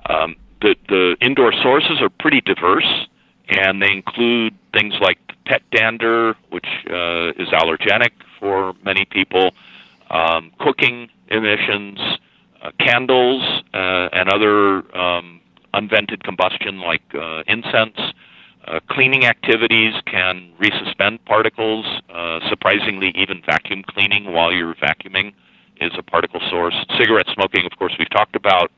[0.10, 3.08] Um, the, the indoor sources are pretty diverse,
[3.50, 9.52] and they include things like pet dander, which uh, is allergenic for many people,
[10.10, 12.00] um, cooking emissions,
[12.62, 13.42] uh, candles,
[13.74, 15.42] uh, and other um,
[15.74, 17.98] unvented combustion like uh, incense.
[18.68, 21.86] Uh, cleaning activities can resuspend particles.
[22.14, 25.34] Uh, surprisingly, even vacuum cleaning while you're vacuuming
[25.80, 26.76] is a particle source.
[26.98, 28.72] Cigarette smoking, of course, we've talked about.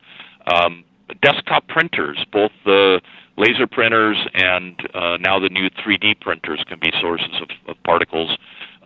[0.46, 0.84] Um,
[1.22, 3.00] desktop printers, both the
[3.36, 8.36] laser printers and uh, now the new 3D printers can be sources of, of particles.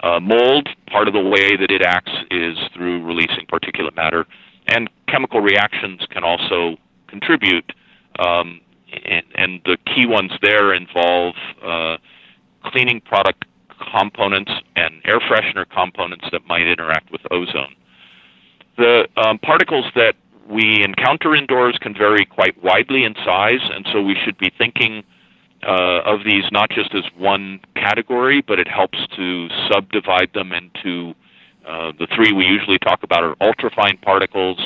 [0.02, 4.26] Uh, mold, part of the way that it acts is through releasing particulate matter,
[4.68, 6.76] and chemical reactions can also
[7.08, 7.72] contribute.
[8.18, 8.60] Um,
[9.04, 11.98] and, and, the key ones there involve uh,
[12.64, 13.44] cleaning product
[13.92, 17.74] components and air freshener components that might interact with ozone.
[18.76, 20.14] The um, particles that
[20.48, 25.04] we encounter indoors can vary quite widely in size, and so we should be thinking
[25.62, 31.14] uh, of these not just as one category, but it helps to subdivide them into
[31.66, 34.58] uh, the three we usually talk about are ultrafine particles,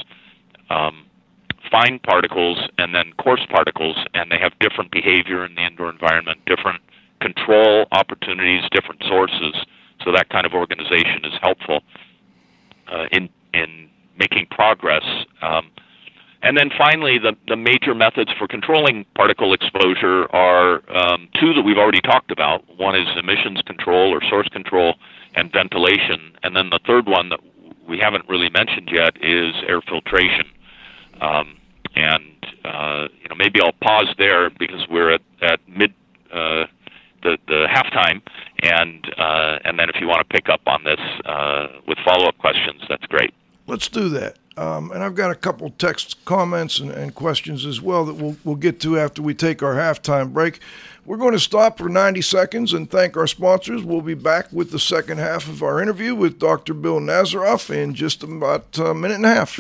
[0.71, 1.05] um,
[1.71, 6.39] fine particles, and then coarse particles, and they have different behavior in the indoor environment,
[6.47, 6.81] different
[7.21, 9.55] control opportunities, different sources.
[10.05, 11.81] So that kind of organization is helpful
[12.93, 15.05] uh, in in making progress.
[15.41, 15.71] Um,
[16.43, 21.63] and then finally, the, the major methods for controlling particle exposure are um, two that
[21.63, 22.65] we've already talked about.
[22.79, 24.95] One is emissions control or source control
[25.37, 26.33] and ventilation.
[26.43, 27.41] And then the third one that
[27.89, 30.47] we haven't really mentioned yet is air filtration.
[31.21, 31.57] Um,
[31.95, 35.93] and uh, you know maybe I'll pause there because we're at, at mid
[36.33, 36.65] uh,
[37.23, 38.23] the the halftime,
[38.63, 42.27] and uh, and then if you want to pick up on this uh, with follow
[42.27, 43.35] up questions, that's great.
[43.67, 44.37] Let's do that.
[44.57, 48.37] Um, and I've got a couple text comments and, and, questions as well that we'll,
[48.45, 50.61] we'll get to after we take our halftime break.
[51.07, 53.83] We're going to stop for 90 seconds and thank our sponsors.
[53.83, 56.75] We'll be back with the second half of our interview with Dr.
[56.75, 59.59] Bill Nazaroff in just about a minute and a half.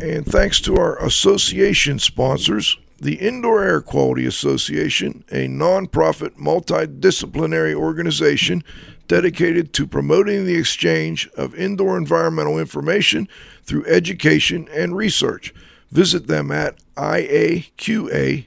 [0.00, 8.62] And thanks to our association sponsors, the Indoor Air Quality Association, a nonprofit multidisciplinary organization
[9.08, 13.26] dedicated to promoting the exchange of indoor environmental information
[13.64, 15.52] through education and research.
[15.90, 18.44] Visit them at iaqa.org.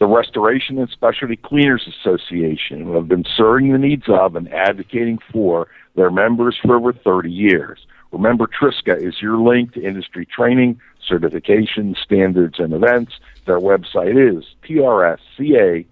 [0.00, 5.66] The Restoration and Specialty Cleaners Association have been serving the needs of and advocating for
[5.96, 7.84] their members for over 30 years.
[8.12, 13.14] Remember, Triska is your link to industry training, certification, standards, and events.
[13.44, 15.86] Their website is trsca.org.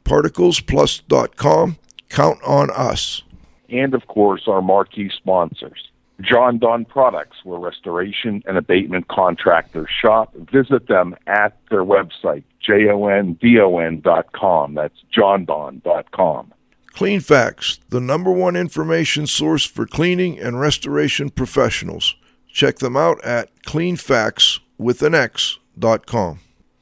[0.05, 1.77] ParticlesPlus.com.
[2.09, 3.23] Count on us.
[3.69, 5.89] And of course, our marquee sponsors.
[6.21, 10.33] Jon-Don Products, where restoration and abatement contractors shop.
[10.51, 14.73] Visit them at their website, jondon.com.
[14.73, 14.99] That's
[16.97, 16.97] jondon.com.
[16.97, 22.15] Cleanfax, the number one information source for cleaning and restoration professionals.
[22.51, 26.39] Check them out at cleanfax.com.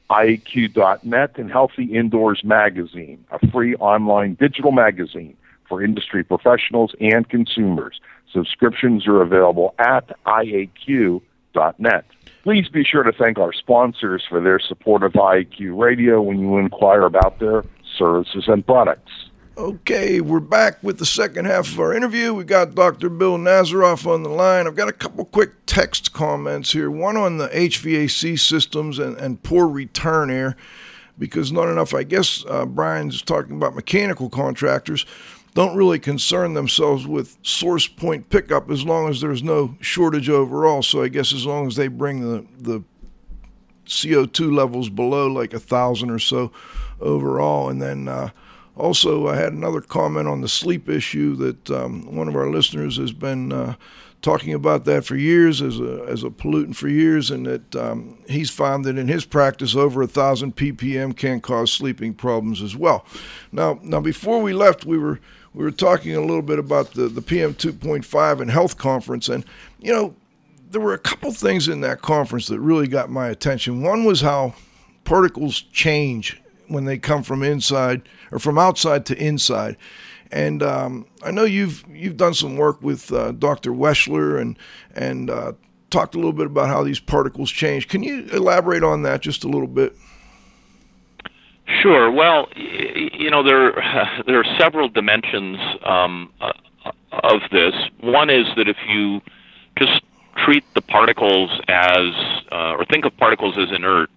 [0.08, 5.36] IAQ.net and Healthy Indoors Magazine, a free online digital magazine
[5.68, 8.00] for industry professionals and consumers.
[8.32, 12.04] Subscriptions are available at IAQ.net.
[12.44, 16.56] Please be sure to thank our sponsors for their support of IAQ Radio when you
[16.58, 17.64] inquire about their
[17.98, 19.10] services and products.
[19.58, 22.34] Okay, we're back with the second half of our interview.
[22.34, 23.08] We got Dr.
[23.08, 24.66] Bill Nazaroff on the line.
[24.66, 26.90] I've got a couple quick text comments here.
[26.90, 30.56] One on the HVAC systems and, and poor return air,
[31.18, 35.06] because not enough, I guess uh, Brian's talking about mechanical contractors
[35.54, 40.82] don't really concern themselves with source point pickup as long as there's no shortage overall.
[40.82, 42.84] So I guess as long as they bring the, the
[43.86, 46.52] CO2 levels below like a thousand or so
[47.00, 48.28] overall, and then uh,
[48.76, 52.98] also, I had another comment on the sleep issue that um, one of our listeners
[52.98, 53.74] has been uh,
[54.20, 58.18] talking about that for years as a as a pollutant for years, and that um,
[58.28, 62.76] he's found that in his practice, over a thousand ppm can cause sleeping problems as
[62.76, 63.06] well.
[63.50, 65.20] Now, now before we left, we were
[65.54, 69.44] we were talking a little bit about the the PM 2.5 and health conference, and
[69.80, 70.14] you know
[70.70, 73.80] there were a couple things in that conference that really got my attention.
[73.80, 74.54] One was how
[75.04, 79.76] particles change when they come from inside or from outside to inside.
[80.32, 83.70] And um, I know you've you've done some work with uh, Dr.
[83.70, 84.58] Weschler and
[84.94, 85.52] and uh,
[85.90, 87.88] talked a little bit about how these particles change.
[87.88, 89.94] Can you elaborate on that just a little bit?
[91.82, 92.10] Sure.
[92.10, 93.72] Well, you know there
[94.26, 96.52] there are several dimensions um, uh,
[97.12, 97.74] of this.
[98.00, 99.20] One is that if you
[99.78, 100.02] just
[100.44, 102.12] treat the particles as
[102.52, 104.10] uh, or think of particles as inert,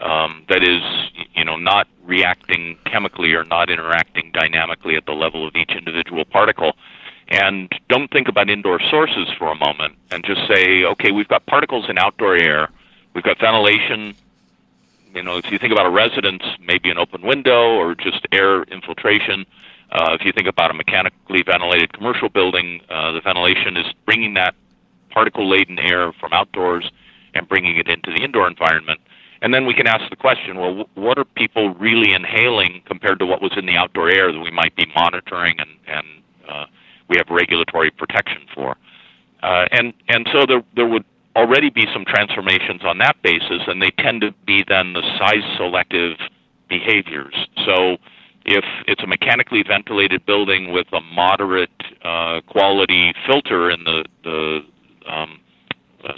[0.00, 0.82] um, that is,
[1.34, 6.24] you know, not reacting chemically or not interacting dynamically at the level of each individual
[6.24, 6.76] particle.
[7.28, 11.44] And don't think about indoor sources for a moment and just say, okay, we've got
[11.46, 12.68] particles in outdoor air,
[13.14, 14.14] we've got ventilation.
[15.14, 18.62] You know, if you think about a residence, maybe an open window or just air
[18.64, 19.46] infiltration.
[19.90, 24.34] Uh, if you think about a mechanically ventilated commercial building, uh, the ventilation is bringing
[24.34, 24.54] that
[25.10, 26.90] particle laden air from outdoors
[27.34, 29.00] and bringing it into the indoor environment.
[29.42, 33.26] And then we can ask the question, well, what are people really inhaling compared to
[33.26, 36.06] what was in the outdoor air that we might be monitoring and, and
[36.48, 36.66] uh,
[37.08, 38.76] we have regulatory protection for?
[39.42, 41.04] Uh, and, and so there, there would
[41.36, 45.44] already be some transformations on that basis, and they tend to be then the size
[45.56, 46.16] selective
[46.68, 47.34] behaviors.
[47.66, 47.98] So
[48.46, 51.70] if it's a mechanically ventilated building with a moderate
[52.02, 54.60] uh, quality filter in the, the
[55.06, 55.40] um,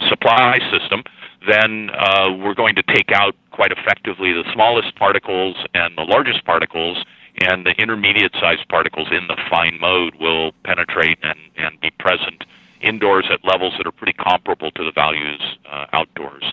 [0.07, 1.03] supply system,
[1.47, 6.45] then uh, we're going to take out quite effectively the smallest particles and the largest
[6.45, 7.03] particles,
[7.41, 12.43] and the intermediate sized particles in the fine mode will penetrate and, and be present
[12.81, 16.43] indoors at levels that are pretty comparable to the values uh, outdoors.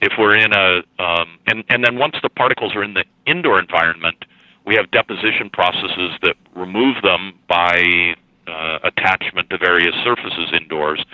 [0.00, 3.58] If we're in a, um, and, and then once the particles are in the indoor
[3.58, 4.24] environment,
[4.64, 8.14] we have deposition processes that remove them by
[8.46, 11.04] uh, attachment to various surfaces indoors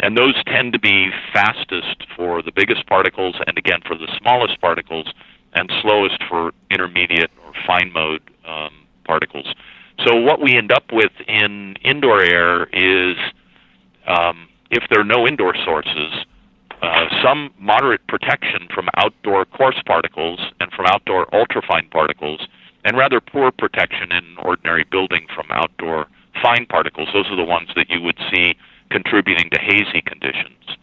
[0.00, 4.60] and those tend to be fastest for the biggest particles and again for the smallest
[4.60, 5.12] particles
[5.54, 8.70] and slowest for intermediate or fine mode um,
[9.04, 9.46] particles.
[10.04, 13.16] So what we end up with in indoor air is
[14.06, 16.26] um, if there are no indoor sources,
[16.82, 22.46] uh, some moderate protection from outdoor coarse particles and from outdoor ultrafine particles,
[22.84, 26.06] and rather poor protection in ordinary building from outdoor
[26.42, 27.08] fine particles.
[27.14, 28.54] Those are the ones that you would see
[28.90, 30.76] contributing to hazy conditions.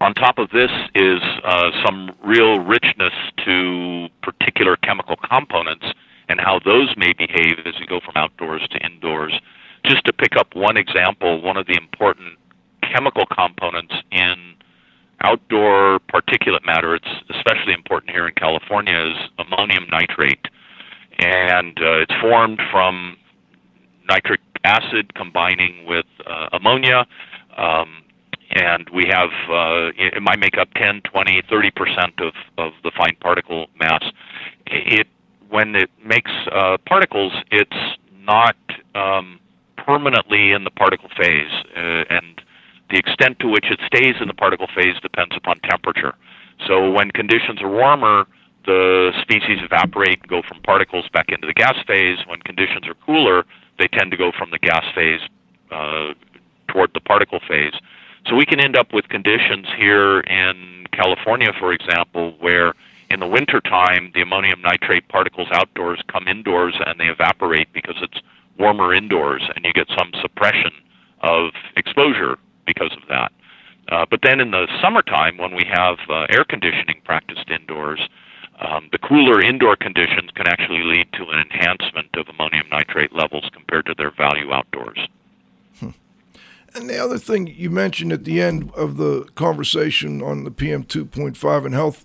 [0.00, 3.12] On top of this is uh, some real richness
[3.44, 5.84] to particular chemical components
[6.28, 9.38] and how those may behave as you go from outdoors to indoors.
[9.84, 12.38] Just to pick up one example, one of the important
[12.82, 14.54] chemical components in
[15.22, 20.46] outdoor particulate matter, it's especially important here in California, is ammonium nitrate.
[21.18, 23.16] And uh, it's formed from
[24.08, 27.06] nitric acid combining with uh, ammonia.
[27.56, 28.02] Um,
[28.50, 33.16] and we have, uh, it might make up 10, 20, 30% of, of the fine
[33.20, 34.02] particle mass.
[34.66, 35.06] It,
[35.48, 38.56] when it makes uh, particles, it's not
[38.94, 39.38] um,
[39.76, 42.42] permanently in the particle phase, uh, and
[42.90, 46.14] the extent to which it stays in the particle phase depends upon temperature.
[46.66, 48.26] So when conditions are warmer,
[48.66, 52.18] the species evaporate and go from particles back into the gas phase.
[52.26, 53.44] When conditions are cooler,
[53.80, 55.20] they tend to go from the gas phase
[55.72, 56.14] uh,
[56.68, 57.74] toward the particle phase.
[58.26, 62.74] So we can end up with conditions here in California, for example, where
[63.10, 68.20] in the wintertime the ammonium nitrate particles outdoors come indoors and they evaporate because it's
[68.58, 70.70] warmer indoors, and you get some suppression
[71.22, 73.32] of exposure because of that.
[73.90, 78.00] Uh, but then in the summertime, when we have uh, air conditioning practiced indoors,
[78.60, 83.48] um, the cooler indoor conditions can actually lead to an enhancement of ammonium nitrate levels
[83.52, 84.98] compared to their value outdoors.
[85.78, 85.90] Hmm.
[86.74, 90.84] And the other thing you mentioned at the end of the conversation on the PM
[90.84, 92.04] 2.5 and health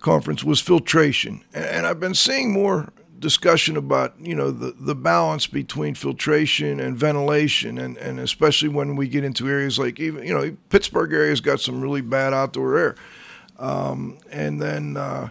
[0.00, 1.44] conference was filtration.
[1.54, 6.96] And I've been seeing more discussion about you know the the balance between filtration and
[6.96, 11.40] ventilation, and and especially when we get into areas like even you know Pittsburgh area's
[11.40, 12.94] got some really bad outdoor air,
[13.58, 14.96] um, and then.
[14.96, 15.28] Uh,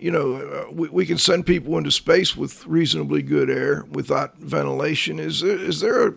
[0.00, 4.36] you know, uh, we, we can send people into space with reasonably good air without
[4.36, 5.18] ventilation.
[5.18, 6.12] Is there, is there a,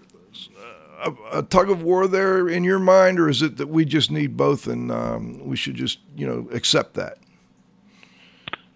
[1.04, 4.10] a, a, tug of war there in your mind, or is it that we just
[4.10, 7.18] need both and um, we should just, you know, accept that?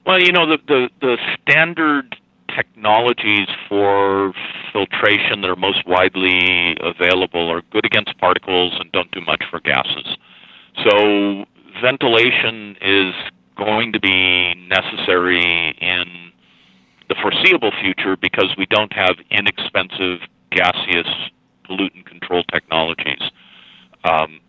[0.06, 2.16] Well, you know, the, the, the standard
[2.56, 4.34] technologies for
[4.74, 9.60] filtration that are most widely available are good against particles and don't do much for
[9.60, 10.18] gases.
[10.84, 11.46] So
[11.82, 13.14] ventilation is
[13.58, 16.32] going to be necessary in
[17.10, 20.20] the foreseeable future because we don't have inexpensive
[20.52, 21.08] gaseous
[21.68, 23.22] pollutant control technologies.
[24.04, 24.40] Um,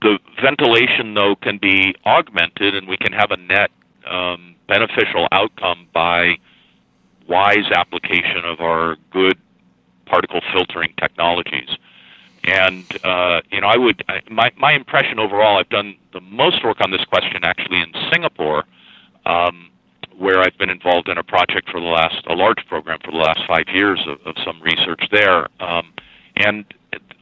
[0.00, 3.70] the ventilation, though, can be augmented, and we can have a net
[4.10, 6.36] um, beneficial outcome by
[7.28, 9.38] wise application of our good
[10.06, 11.68] particle filtering technologies.
[12.44, 15.58] And uh, you know, I would my my impression overall.
[15.58, 18.64] I've done the most work on this question actually in Singapore,
[19.26, 19.70] um,
[20.18, 23.18] where I've been involved in a project for the last a large program for the
[23.18, 25.48] last five years of, of some research there.
[25.60, 25.92] Um,
[26.36, 26.64] and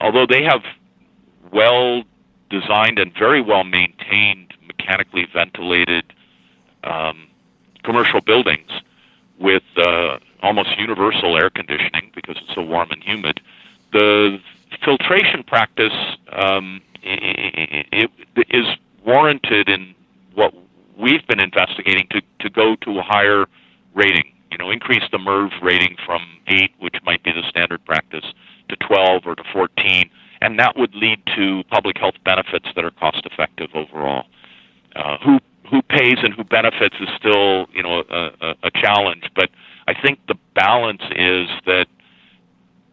[0.01, 0.63] although they have
[1.53, 2.03] well
[2.49, 6.13] designed and very well maintained mechanically ventilated
[6.85, 7.29] um,
[7.83, 8.71] commercial buildings
[9.39, 13.41] with uh, almost universal air conditioning because it's so warm and humid,
[13.93, 14.41] the
[14.85, 15.93] filtration practice
[16.33, 18.11] um, it,
[19.05, 19.95] warranted in
[20.35, 20.53] what
[20.99, 23.47] we've been investigating to, to go to a higher
[23.95, 24.33] rating.
[24.51, 28.25] You know, increase the MERV rating from 8, which might be the standard practice,
[28.69, 30.11] to 12 or to 14,
[30.41, 34.25] and that would lead to public health benefits that are cost effective overall.
[34.97, 35.39] Uh, who
[35.71, 39.51] who pays and who benefits is still you know a, a, a challenge, but
[39.87, 41.87] I think the balance is that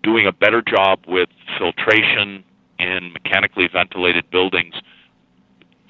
[0.08, 1.28] doing a better job with
[1.60, 2.42] filtration
[2.80, 4.74] in mechanically ventilated buildings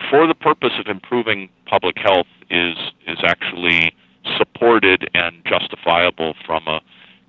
[0.10, 3.94] for the purpose of improving public health is is actually
[4.38, 6.82] supported and justifiable from a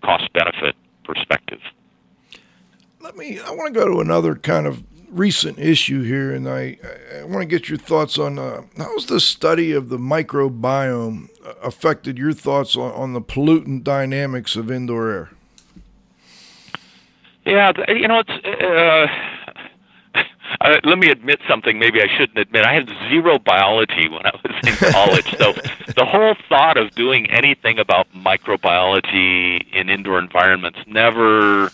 [0.02, 0.74] cost benefit
[1.04, 1.60] perspective.
[3.00, 6.78] Let me I want to go to another kind of recent issue here and I,
[7.18, 11.28] I want to get your thoughts on uh, how's the study of the microbiome
[11.62, 15.30] affected your thoughts on, on the pollutant dynamics of indoor air?
[17.48, 18.30] Yeah, you know, it's.
[18.30, 19.06] Uh,
[20.60, 21.78] uh, let me admit something.
[21.78, 22.66] Maybe I shouldn't admit.
[22.66, 25.54] I had zero biology when I was in college, so
[25.96, 31.70] the whole thought of doing anything about microbiology in indoor environments never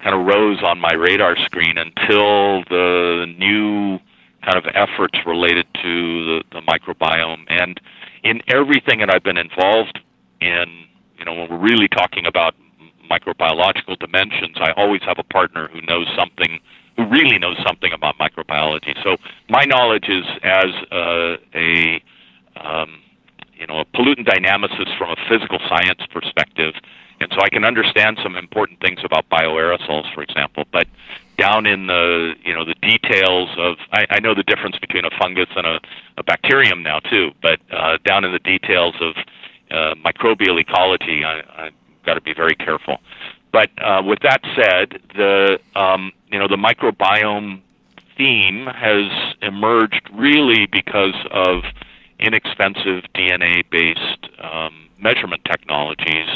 [0.00, 3.98] kind of rose on my radar screen until the new
[4.42, 7.44] kind of efforts related to the, the microbiome.
[7.48, 7.80] And
[8.24, 10.00] in everything that I've been involved
[10.42, 10.84] in,
[11.16, 12.54] you know, when we're really talking about
[13.10, 16.60] microbiological dimensions, I always have a partner who knows something,
[16.96, 18.94] who really knows something about microbiology.
[19.02, 19.16] So
[19.48, 22.02] my knowledge is as uh, a
[22.56, 23.00] um,
[23.54, 26.74] you know a pollutant dynamicist from a physical science perspective,
[27.20, 30.64] and so I can understand some important things about bioaerosols, for example.
[30.72, 30.88] But
[31.38, 35.10] down in the you know the details of I, I know the difference between a
[35.18, 35.80] fungus and a,
[36.18, 39.14] a bacterium now too, but uh, down in the details of
[39.70, 41.70] uh, microbial ecology, I, I
[42.04, 42.98] got to be very careful.
[43.52, 47.60] But uh, with that said, the um, you know the microbiome
[48.16, 49.10] theme has
[49.42, 51.62] emerged really because of
[52.18, 56.28] inexpensive DNA-based um, measurement technologies.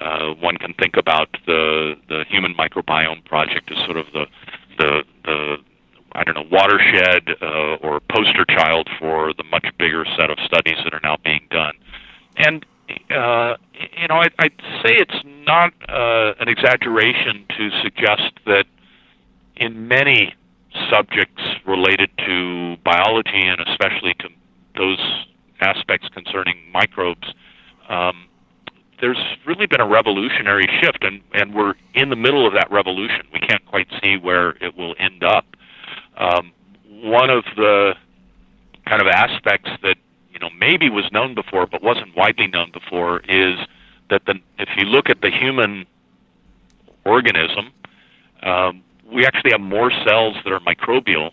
[0.00, 4.26] Uh, one can think about the the Human Microbiome Project as sort of the
[4.78, 5.56] the the
[6.12, 10.78] I don't know watershed uh, or poster child for the much bigger set of studies
[10.84, 11.74] that are now being done.
[12.36, 13.56] And uh,
[14.00, 18.64] you know, I'd, I'd say it's not uh, an exaggeration to suggest that
[19.56, 20.34] in many
[20.90, 24.28] subjects related to biology and especially to
[24.76, 25.26] those
[25.60, 27.26] aspects concerning microbes,
[27.88, 28.26] um,
[29.00, 33.22] there's really been a revolutionary shift, and, and we're in the middle of that revolution.
[33.32, 35.44] We can't quite see where it will end up.
[36.16, 36.52] Um,
[36.88, 37.94] one of the
[38.86, 39.96] kind of aspects that
[40.36, 43.58] you know maybe was known before but wasn't widely known before is
[44.10, 45.86] that the if you look at the human
[47.06, 47.72] organism,
[48.42, 51.30] um, we actually have more cells that are microbial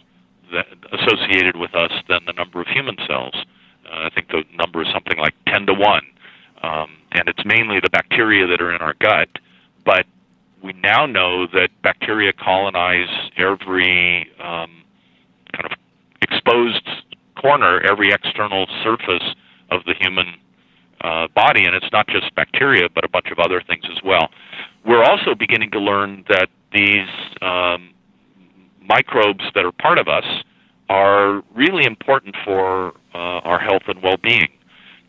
[0.53, 3.33] that, associated with us than the number of human cells.
[3.85, 6.01] Uh, I think the number is something like 10 to 1.
[6.61, 9.27] Um, and it's mainly the bacteria that are in our gut.
[9.83, 10.05] But
[10.63, 14.83] we now know that bacteria colonize every um,
[15.51, 15.71] kind of
[16.21, 16.87] exposed
[17.43, 19.35] corner, every external surface
[19.69, 20.27] of the human
[21.01, 24.29] uh, body, and it's not just bacteria, but a bunch of other things as well.
[24.85, 27.09] We're also beginning to learn that these
[27.41, 27.93] um,
[28.87, 30.25] microbes that are part of us
[30.89, 34.49] are really important for uh, our health and well-being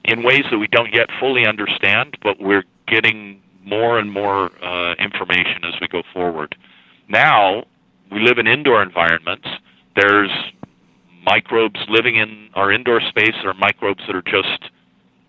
[0.04, 4.94] in ways that we don't yet fully understand, but we're getting more and more uh,
[4.94, 6.54] information as we go forward.
[7.08, 7.64] Now,
[8.12, 9.48] we live in indoor environments.
[9.96, 10.30] There's
[11.24, 14.70] microbes living in our indoor space or microbes that are just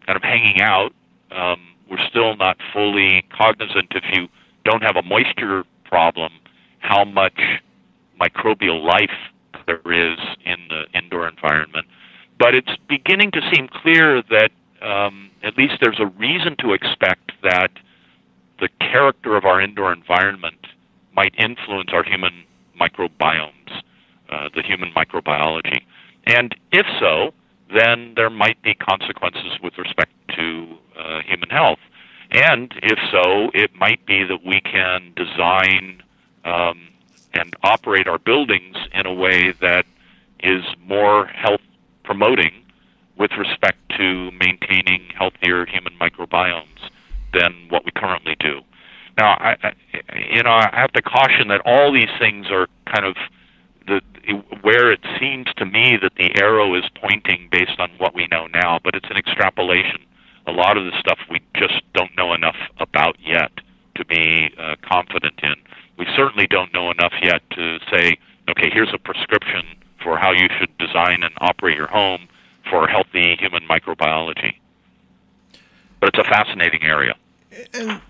[0.06, 0.94] kind of hanging out.
[1.32, 4.28] Um, we're still not fully cognizant if you
[4.64, 6.32] don't have a moisture problem,
[6.80, 7.40] how much
[8.20, 9.12] microbial life
[9.68, 11.88] there is in the indoor environment.
[12.38, 17.32] But it's beginning to seem clear that um, at least there's a reason to expect
[17.44, 17.72] that
[18.60, 20.68] the character of our indoor environment
[21.16, 22.44] might influence our human
[22.80, 23.82] microbiomes,
[24.30, 25.84] uh, the human microbiology.
[26.26, 27.34] And if so,
[27.74, 31.80] then there might be consequences with respect to uh, human health.
[32.32, 36.02] And if so, it might be that we can design
[36.44, 36.90] um,
[37.34, 39.86] and operate our buildings in a way that
[40.42, 41.62] is more health
[42.04, 42.52] promoting
[43.18, 46.90] with respect to maintaining healthier human microbiomes
[47.34, 48.62] than what we currently do.
[49.18, 49.74] Now, I, I,
[50.30, 53.16] you know, I have to caution that all these things are kind of
[53.88, 54.02] the
[54.62, 58.48] where it seems to me that the arrow is pointing based on what we know
[58.48, 60.00] now, but it's an extrapolation.
[60.48, 63.52] A lot of the stuff we just don't know enough about yet
[63.96, 65.56] to be uh, confident in.
[65.98, 68.18] We certainly don't know enough yet to say,
[68.50, 69.64] okay, here's a prescription
[70.04, 72.28] for how you should design and operate your home
[72.70, 74.56] for healthy human microbiology.
[76.00, 77.16] But it's a fascinating area.
[77.74, 78.02] And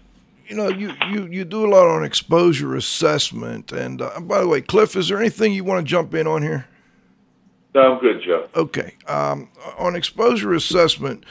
[0.48, 3.72] you know, you, you, you do a lot on exposure assessment.
[3.72, 6.42] And uh, by the way, Cliff, is there anything you want to jump in on
[6.42, 6.68] here?
[7.74, 8.48] No, I'm good, Joe.
[8.56, 8.96] Okay.
[9.08, 11.26] Um, on exposure assessment,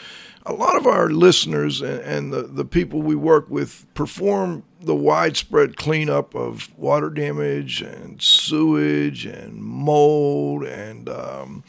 [0.44, 4.94] a lot of our listeners and, and, the, the people we work with perform the
[4.94, 11.64] widespread cleanup of water damage and sewage and mold and, um,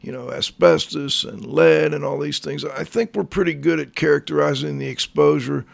[0.00, 2.64] you know, asbestos and lead and all these things.
[2.64, 5.66] I think we're pretty good at characterizing the exposure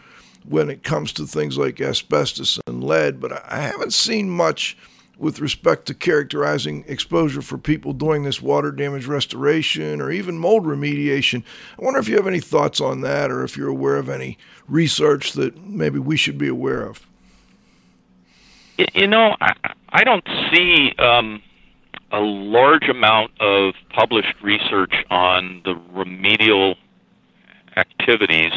[0.47, 4.77] when it comes to things like asbestos and lead, but I haven't seen much
[5.17, 10.65] with respect to characterizing exposure for people doing this water damage restoration or even mold
[10.65, 11.43] remediation.
[11.79, 14.39] I wonder if you have any thoughts on that or if you're aware of any
[14.67, 17.05] research that maybe we should be aware of.
[18.95, 19.53] You know, I,
[19.89, 21.43] I don't see um,
[22.11, 26.77] a large amount of published research on the remedial
[27.77, 28.53] activities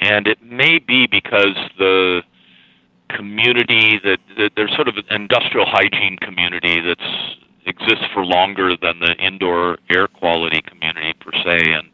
[0.00, 2.22] and it may be because the
[3.08, 7.36] community that, there's sort of an industrial hygiene community that's
[7.66, 11.88] exists for longer than the indoor air quality community per se, and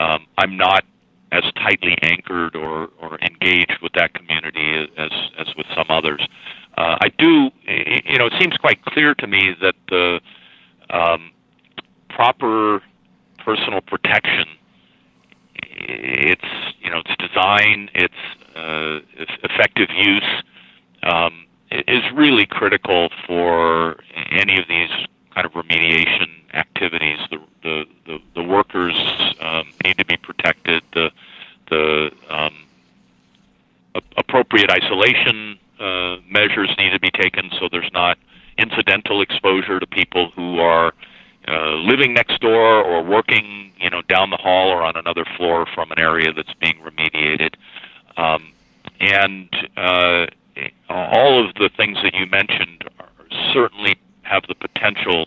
[0.00, 0.84] um, I'm not
[1.32, 6.26] as tightly anchored or, or engaged with that community as as with some others.
[6.78, 10.20] Uh, I do, you know, it seems quite clear to me that the
[10.90, 11.32] um,
[12.08, 12.82] proper
[13.44, 14.46] personal protection
[15.80, 16.44] its
[16.80, 18.14] you know its design, its,
[18.54, 20.42] uh, its effective use
[21.02, 23.98] um, is really critical for
[24.30, 24.90] any of these
[25.34, 27.18] kind of remediation activities.
[27.30, 28.96] The the the, the workers
[29.40, 30.82] um, need to be protected.
[30.92, 31.10] The
[31.70, 32.54] the um,
[34.16, 38.18] appropriate isolation uh, measures need to be taken so there's not
[38.58, 40.92] incidental exposure to people who are
[41.48, 45.66] uh, living next door or working, you know, down the hall or on another floor
[45.74, 47.54] from an area that's being remediated.
[48.16, 48.52] Um,
[49.00, 50.26] and uh,
[50.88, 52.84] all of the things that you mentioned
[53.52, 55.26] certainly have the potential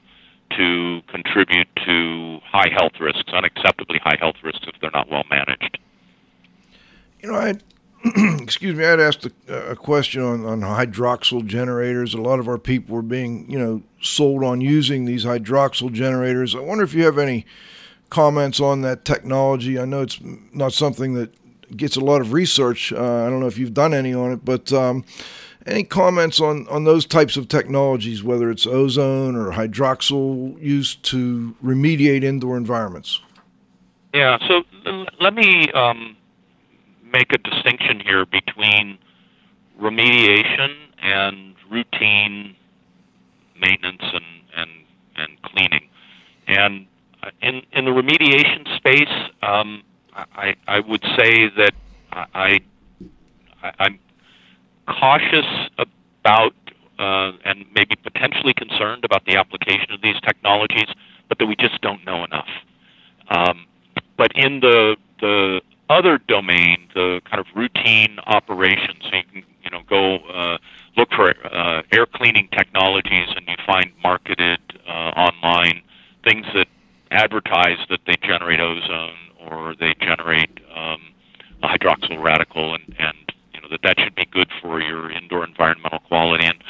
[0.58, 5.80] to contribute to high health risks, unacceptably high health risks if they're not well managed.
[7.22, 7.54] You know, I
[8.42, 12.14] excuse me, I had asked a, a, question on, on hydroxyl generators.
[12.16, 16.56] A lot of our people were being, you know, sold on using these hydroxyl generators.
[16.56, 17.46] I wonder if you have any
[18.10, 19.80] comments on that technology.
[19.80, 20.20] I know it's
[20.52, 21.32] not something that
[21.78, 22.92] gets a lot of research.
[22.92, 25.06] Uh, I don't know if you've done any on it, but um,
[25.68, 31.56] any comments on, on those types of technologies, whether it's ozone or hydroxyl used to
[31.64, 33.22] remediate indoor environments?
[34.14, 34.64] Yeah, so
[35.20, 36.18] let me um,
[37.12, 38.98] make a distinction here between
[39.80, 42.56] remediation and routine
[43.60, 44.70] maintenance and, and,
[45.16, 45.90] and cleaning.
[46.48, 46.88] And
[47.24, 49.84] uh, in, in the remediation space, um,
[50.14, 51.74] I, I would say that
[52.12, 52.60] I,
[53.64, 54.00] I, I'm
[54.88, 55.46] cautious
[55.78, 56.54] about
[57.00, 60.88] uh, and maybe potentially concerned about the application of these technologies,
[61.30, 62.50] but that we just don't know enough.
[63.30, 63.66] Um,
[64.18, 65.62] but in the the
[65.92, 70.58] other domain, the kind of routine operations, so you can you know go uh,
[70.98, 75.82] look for uh, air cleaning technologies, and you find marketed uh, online
[76.24, 76.68] things that
[77.12, 79.16] advertise that they generate ozone
[79.50, 81.02] or they generate um,
[81.64, 83.18] a hydroxyl radical, and, and
[83.54, 86.46] you know that that should be good for your indoor environmental quality.
[86.46, 86.64] And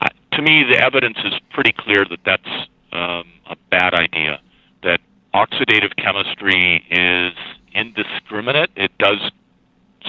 [0.00, 4.40] uh, to me, the evidence is pretty clear that that's um, a bad idea.
[4.82, 5.00] That
[5.34, 7.32] oxidative chemistry is
[7.76, 8.70] indiscriminate.
[8.76, 9.30] It does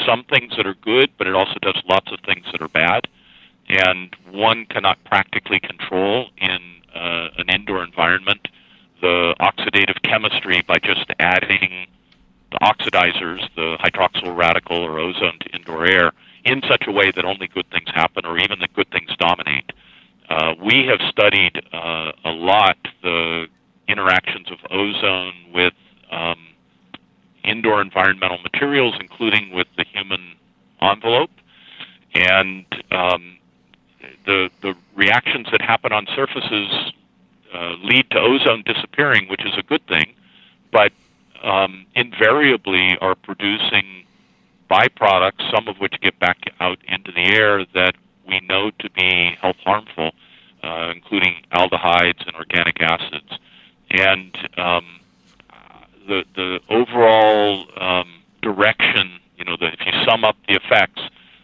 [0.06, 3.08] some things that are good, but it also does lots of things that are bad.
[3.68, 6.60] And one cannot practically control in
[6.96, 8.48] uh, an indoor environment
[9.02, 11.88] the oxidative chemistry by just adding
[12.52, 16.14] the oxidizers, the hydroxyl radical or ozone to indoor air
[16.46, 19.72] in such a way that only good things happen or even that good things dominate.
[20.30, 23.48] Uh, we have studied uh, a lot the
[23.88, 25.74] interactions of ozone with
[26.12, 26.38] um,
[27.48, 30.36] indoor environmental materials, including with the human
[30.82, 31.32] envelope,
[32.14, 33.38] and um,
[34.26, 36.94] the the reactions that happen on surfaces
[37.54, 40.14] uh, lead to ozone disappearing, which is a good thing,
[40.72, 40.92] but
[41.44, 44.06] um, invariably are producing
[44.70, 47.96] byproducts, some of which get back out into the air that
[48.28, 50.12] we know to be health harmful,
[50.64, 53.32] uh, including aldehydes and organic acids.
[53.90, 54.86] And um,
[56.08, 58.08] the the overall um,
[58.42, 61.02] direction, you know, the, if you sum up the effects,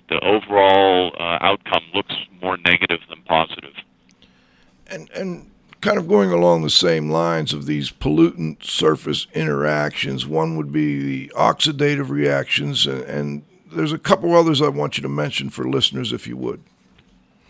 [0.10, 3.74] the overall uh, outcome looks more negative than positive.
[4.88, 5.52] And and
[5.82, 11.04] kind of going along the same lines of these pollutant surface interactions, one would be
[11.04, 15.68] the oxidative reactions, and, and there's a couple others I want you to mention for
[15.68, 16.64] listeners, if you would.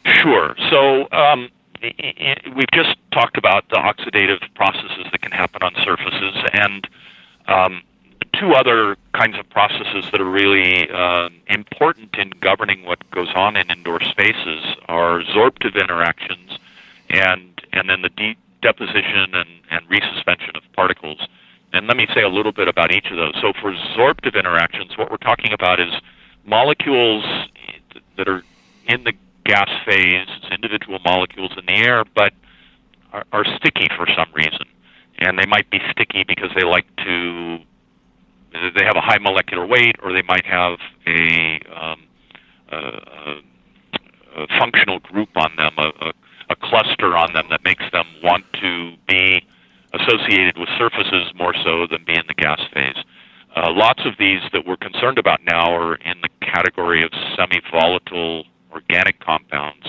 [0.06, 0.56] Sure.
[0.70, 1.50] So um,
[1.84, 6.88] we've just talked about the oxidative processes that can happen on surfaces, and
[7.48, 7.82] um,
[8.40, 13.56] two other kinds of processes that are really uh, important in governing what goes on
[13.56, 16.58] in indoor spaces are sorptive interactions
[17.10, 21.28] and and then the de- deposition and, and resuspension of particles.
[21.74, 23.34] And let me say a little bit about each of those.
[23.42, 25.92] So for sorptive interactions, what we're talking about is
[26.46, 27.26] molecules
[28.16, 28.44] that are
[28.88, 29.14] in the
[29.46, 32.34] gas phase, individual molecules in the air, but
[33.12, 34.66] are, are sticky for some reason.
[35.20, 37.58] And they might be sticky because they like to,
[38.52, 42.04] they have a high molecular weight, or they might have a, um,
[42.72, 42.78] a,
[44.38, 46.14] a functional group on them, a, a
[46.50, 49.42] a cluster on them that makes them want to be
[49.94, 52.98] associated with surfaces more so than be in the gas phase.
[53.56, 57.62] Uh, lots of these that we're concerned about now are in the category of semi
[57.72, 59.86] volatile organic compounds.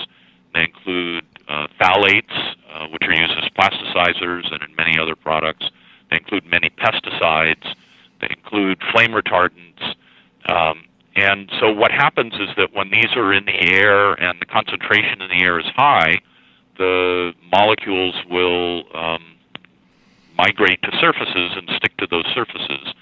[0.53, 5.65] They include uh, phthalates, uh, which are used as plasticizers and in many other products.
[6.09, 7.75] They include many pesticides.
[8.21, 9.95] They include flame retardants.
[10.49, 14.45] Um, and so, what happens is that when these are in the air and the
[14.45, 16.19] concentration in the air is high,
[16.77, 19.23] the molecules will um,
[20.37, 22.93] migrate to surfaces and stick to those surfaces.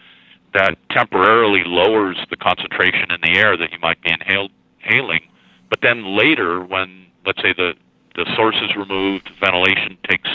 [0.53, 5.21] That temporarily lowers the concentration in the air that you might be inhaling.
[5.73, 7.73] But then later, when let's say the
[8.13, 10.29] the source is removed, ventilation takes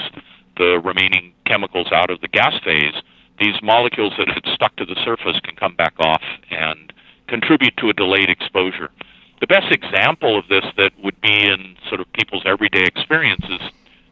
[0.56, 3.00] the remaining chemicals out of the gas phase,
[3.38, 6.92] these molecules that had stuck to the surface can come back off and
[7.28, 8.90] contribute to a delayed exposure.
[9.38, 13.60] The best example of this that would be in sort of people's everyday experience is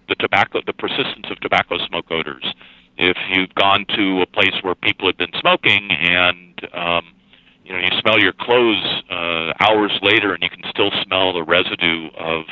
[0.08, 2.54] the tobacco, the persistence of tobacco smoke odors.
[2.98, 7.15] If you've gone to a place where people have been smoking and um,
[7.66, 11.42] you know you smell your clothes uh, hours later and you can still smell the
[11.42, 12.44] residue of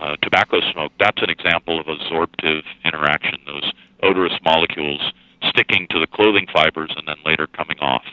[0.00, 3.38] uh, tobacco smoke, that's an example of a sorptive interaction.
[3.46, 5.00] Those odorous molecules
[5.48, 8.04] sticking to the clothing fibers and then later coming off.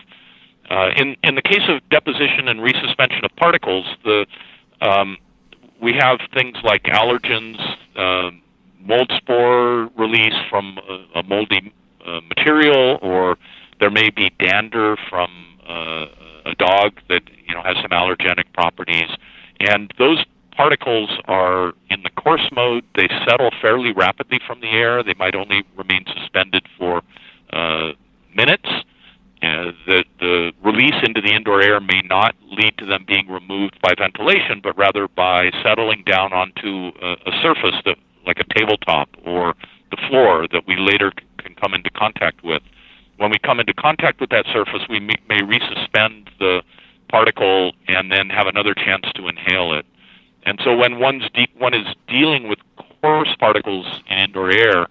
[0.70, 4.26] Uh, in in the case of deposition and resuspension of particles, the
[4.82, 5.18] um,
[5.82, 7.60] we have things like allergens,
[7.96, 8.32] uh,
[8.80, 11.72] mold spore release from a, a moldy
[12.06, 13.38] uh, material, or
[13.80, 15.30] there may be dander from
[15.68, 16.06] uh,
[16.46, 19.10] a dog that you know has some allergenic properties,
[19.60, 20.24] and those
[20.56, 22.84] particles are in the coarse mode.
[22.96, 25.04] They settle fairly rapidly from the air.
[25.04, 27.02] They might only remain suspended for
[27.52, 27.92] uh,
[28.36, 28.70] minutes
[29.46, 33.78] uh, the, the release into the indoor air may not lead to them being removed
[33.82, 39.10] by ventilation, but rather by settling down onto a, a surface that, like a tabletop
[39.24, 39.54] or
[39.92, 42.64] the floor that we later can come into contact with.
[43.18, 46.62] When we come into contact with that surface, we may, may resuspend the
[47.10, 49.86] particle and then have another chance to inhale it.
[50.44, 52.60] And so when one's de- one is dealing with
[53.02, 54.88] coarse particles in indoor air,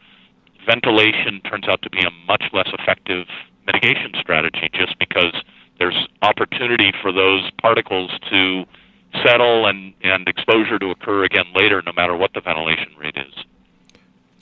[0.66, 3.26] ventilation turns out to be a much less effective
[3.66, 5.34] mitigation strategy just because
[5.78, 8.64] there's opportunity for those particles to
[9.24, 13.44] settle and, and exposure to occur again later, no matter what the ventilation rate is.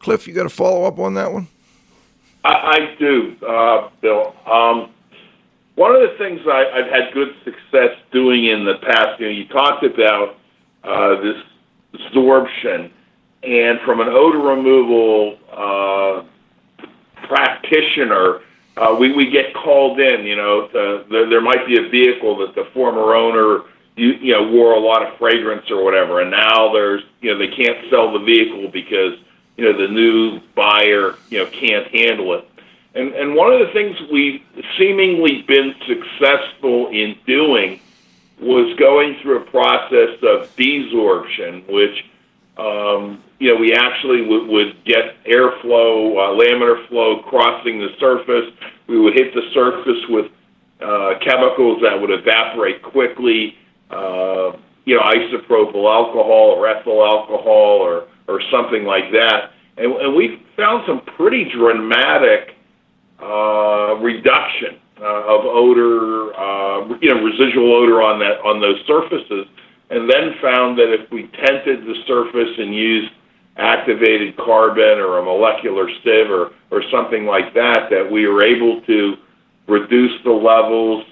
[0.01, 1.49] Cliff, you got a follow up on that one?
[2.45, 4.35] I, I do, uh, Bill.
[4.51, 4.91] Um,
[5.75, 9.33] one of the things I, I've had good success doing in the past, you know,
[9.33, 10.37] you talked about
[10.85, 11.37] uh, this
[11.95, 12.93] absorption,
[13.43, 16.25] and from an odor removal uh,
[17.27, 18.41] practitioner,
[18.77, 20.27] uh, we, we get called in.
[20.27, 23.65] You know, to, there, there might be a vehicle that the former owner
[23.97, 27.39] you, you know wore a lot of fragrance or whatever, and now there's you know
[27.39, 29.15] they can't sell the vehicle because
[29.57, 32.49] you know the new buyer you know can't handle it.
[32.95, 34.43] And and one of the things we've
[34.79, 37.81] seemingly been successful in doing
[38.41, 42.05] was going through a process of desorption, which
[42.59, 48.53] um, you know we actually would, would get airflow, uh, laminar flow crossing the surface.
[48.87, 50.31] We would hit the surface with
[50.81, 53.57] uh, chemicals that would evaporate quickly
[53.91, 54.53] uh,
[54.85, 59.53] you know, isopropyl alcohol or ethyl alcohol or, or something like that.
[59.77, 62.55] And, and we found some pretty dramatic
[63.21, 69.47] uh, reduction uh, of odor, uh, you know, residual odor on that on those surfaces,
[69.91, 73.13] and then found that if we tented the surface and used
[73.57, 78.81] activated carbon or a molecular sieve or, or something like that, that we were able
[78.83, 79.17] to
[79.67, 81.05] reduce the levels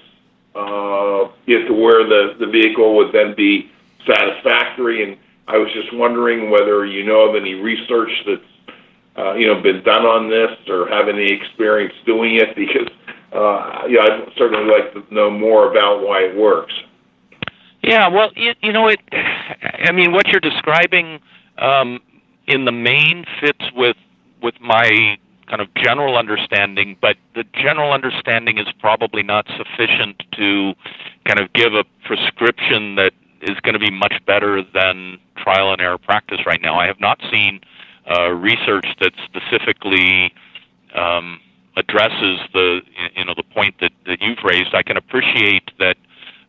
[0.55, 3.71] uh, to where the, the vehicle would then be
[4.05, 5.03] satisfactory.
[5.03, 5.17] And
[5.47, 8.77] I was just wondering whether you know of any research that's
[9.17, 12.87] uh, you know been done on this or have any experience doing it because
[13.33, 16.73] uh, yeah, I'd certainly like to know more about why it works.
[17.81, 18.99] Yeah, well, you, you know, it.
[19.11, 21.19] I mean, what you're describing
[21.57, 21.99] um,
[22.47, 23.97] in the main fits with
[24.41, 25.17] with my
[25.47, 30.73] kind of general understanding, but the general understanding is probably not sufficient to
[31.25, 33.11] kind of give a prescription that
[33.41, 36.79] is going to be much better than trial and error practice right now.
[36.79, 37.61] I have not seen
[38.09, 40.33] uh, research that specifically
[40.95, 41.39] um,
[41.77, 42.81] addresses the
[43.15, 44.73] you know the point that, that you've raised.
[44.73, 45.97] I can appreciate that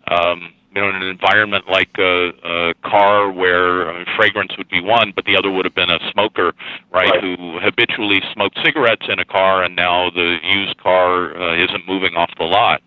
[0.09, 4.69] um, you know, in an environment like a, a car where I mean, fragrance would
[4.69, 6.55] be one, but the other would have been a smoker,
[6.91, 7.23] right, right.
[7.23, 12.15] who habitually smoked cigarettes in a car, and now the used car uh, isn't moving
[12.15, 12.81] off the lot.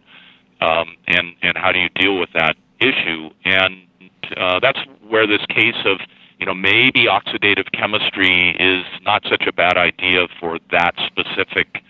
[0.61, 3.29] Um, and and how do you deal with that issue?
[3.43, 3.83] And
[4.37, 5.99] uh, that's where this case of
[6.39, 11.81] you know maybe oxidative chemistry is not such a bad idea for that specific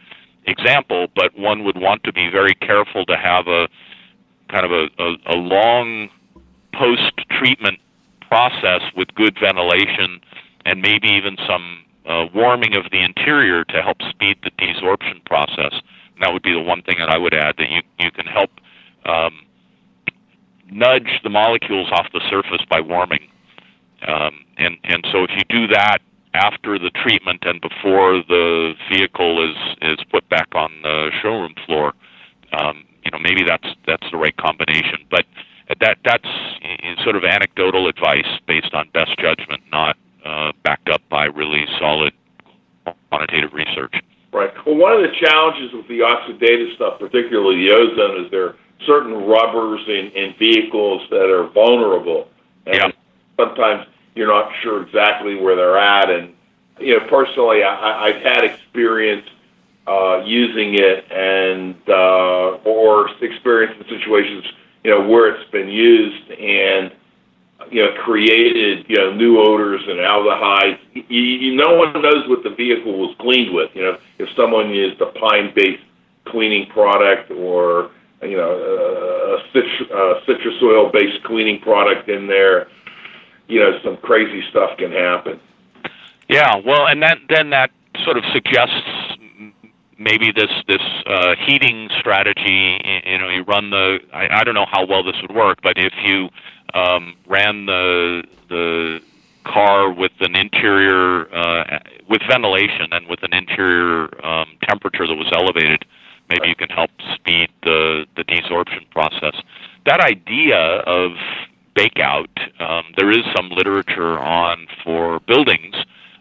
[0.46, 3.68] example, but one would want to be very careful to have a
[4.50, 6.10] kind of a, a, a long
[6.74, 7.80] post treatment
[8.28, 10.20] process with good ventilation
[10.66, 15.74] and maybe even some uh, warming of the interior to help speed the desorption process.
[16.14, 18.26] And that would be the one thing that I would add that you, you can
[18.26, 18.52] help
[19.06, 19.45] um,
[20.72, 23.28] nudge the molecules off the surface by warming.
[24.08, 26.00] Um, and, and so if you do that
[26.34, 31.94] after the treatment and before the vehicle is, is put back on the showroom floor,
[32.60, 35.06] um, you know maybe that's that's the right combination.
[35.10, 35.26] But
[35.80, 36.28] that that's
[37.04, 39.96] sort of anecdotal advice based on best judgment, not
[40.26, 42.14] uh, backed up by really solid
[43.10, 43.94] quantitative research.
[44.34, 44.52] Right.
[44.66, 48.56] Well, one of the challenges with the oxidative stuff, particularly the ozone, is there
[48.86, 52.28] certain rubbers in, in vehicles that are vulnerable.
[52.66, 52.92] And yeah.
[53.38, 56.10] sometimes you're not sure exactly where they're at.
[56.10, 56.34] And,
[56.80, 59.28] you know, personally, I, I've had experience
[59.88, 64.46] uh, using it and uh, or experienced in situations
[64.86, 66.92] you know where it's been used and
[67.72, 70.78] you know created you know new odors and aldehydes.
[70.94, 73.72] You, you, no one knows what the vehicle was cleaned with.
[73.74, 75.84] You know if someone used a pine-based
[76.26, 77.90] cleaning product or
[78.22, 82.68] you know a, a citrus oil-based cleaning product in there.
[83.48, 85.40] You know some crazy stuff can happen.
[86.28, 87.72] Yeah, well, and that then that
[88.04, 88.82] sort of suggests
[89.98, 92.80] maybe this this uh, heating strategy.
[93.06, 94.00] You know, you run the.
[94.14, 96.30] I, I don't know how well this would work, but if you
[96.74, 99.00] um, ran the the
[99.44, 105.32] car with an interior uh, with ventilation and with an interior um, temperature that was
[105.32, 105.86] elevated,
[106.30, 109.36] maybe you can help speed the the desorption process.
[109.86, 111.12] That idea of
[111.76, 115.76] bakeout, um, there is some literature on for buildings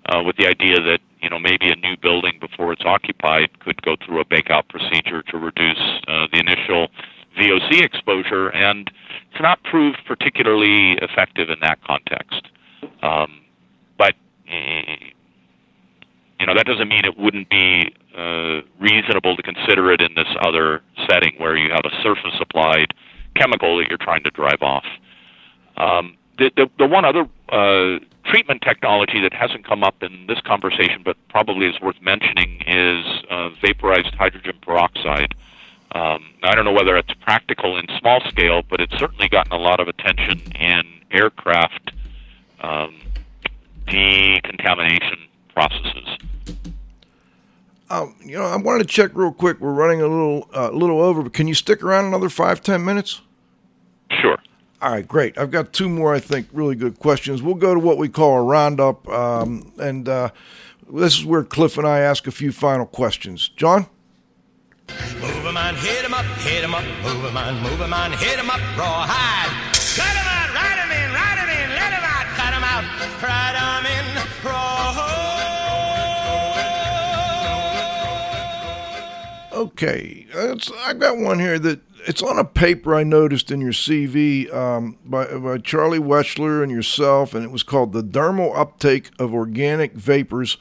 [0.07, 3.80] uh, with the idea that you know maybe a new building before it's occupied could
[3.82, 6.88] go through a bake-out procedure to reduce uh, the initial
[7.38, 8.90] VOC exposure, and
[9.30, 12.48] it's not proved particularly effective in that context.
[13.02, 13.40] Um,
[13.98, 14.14] but
[14.48, 14.96] eh,
[16.40, 20.28] you know that doesn't mean it wouldn't be uh, reasonable to consider it in this
[20.40, 22.94] other setting where you have a surface applied
[23.34, 24.84] chemical that you're trying to drive off.
[25.76, 30.40] Um, the, the, the one other uh, treatment technology that hasn't come up in this
[30.40, 35.34] conversation, but probably is worth mentioning, is uh, vaporized hydrogen peroxide.
[35.92, 39.58] Um, I don't know whether it's practical in small scale, but it's certainly gotten a
[39.58, 41.92] lot of attention in aircraft
[42.60, 42.96] um,
[43.86, 45.18] decontamination
[45.52, 46.18] processes.
[47.95, 49.61] Um, you know, I wanted to check real quick.
[49.61, 52.84] We're running a little, uh, little over, but can you stick around another five, ten
[52.84, 53.20] minutes?
[54.11, 54.36] Sure.
[54.82, 55.38] All right, great.
[55.38, 57.40] I've got two more, I think, really good questions.
[57.42, 60.30] We'll go to what we call a roundup, um, and uh,
[60.92, 63.49] this is where Cliff and I ask a few final questions.
[63.57, 63.86] John?
[65.20, 68.12] Move 'em on, hit 'em up, hit 'em up, move 'em on, move 'em on,
[68.12, 69.49] hit 'em up, rawhide.
[69.97, 70.24] Cut 'em
[79.64, 83.72] Okay, it's, I've got one here that it's on a paper I noticed in your
[83.72, 89.10] CV um, by, by Charlie Weschler and yourself, and it was called The Dermal Uptake
[89.18, 90.58] of Organic Vapors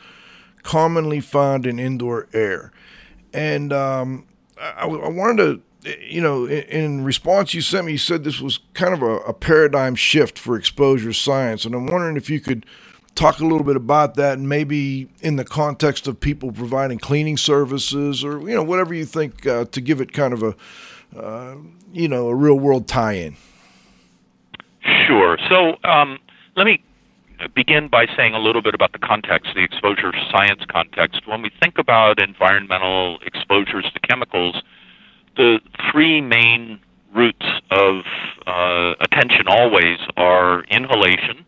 [0.61, 2.71] Commonly Found in Indoor Air.
[3.33, 4.25] And um,
[4.57, 8.39] I, I wanted to, you know, in, in, response you sent me, you said this
[8.39, 11.65] was kind of a, a paradigm shift for exposure science.
[11.65, 12.65] And I'm wondering if you could
[13.15, 17.37] talk a little bit about that and maybe in the context of people providing cleaning
[17.37, 20.55] services or, you know, whatever you think uh, to give it kind of a,
[21.17, 21.55] uh,
[21.91, 23.35] you know, a real world tie in.
[25.07, 25.37] Sure.
[25.49, 26.19] So um,
[26.55, 26.83] let me
[27.55, 31.27] begin by saying a little bit about the context, the exposure science context.
[31.27, 34.61] When we think about environmental exposures to chemicals,
[35.35, 35.59] the
[35.91, 36.79] three main
[37.13, 38.03] routes of
[38.47, 41.45] uh, attention always are inhalation,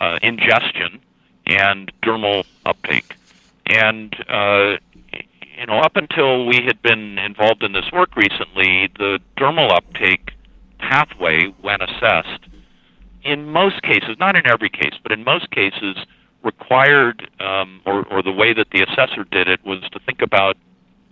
[0.00, 1.00] uh, ingestion,
[1.46, 3.16] and dermal uptake.
[3.66, 4.76] And uh,
[5.58, 10.32] you know, up until we had been involved in this work recently, the dermal uptake
[10.78, 12.44] pathway, when assessed,
[13.24, 15.96] in most cases, not in every case, but in most cases,
[16.42, 20.56] required, um, or, or the way that the assessor did it was to think about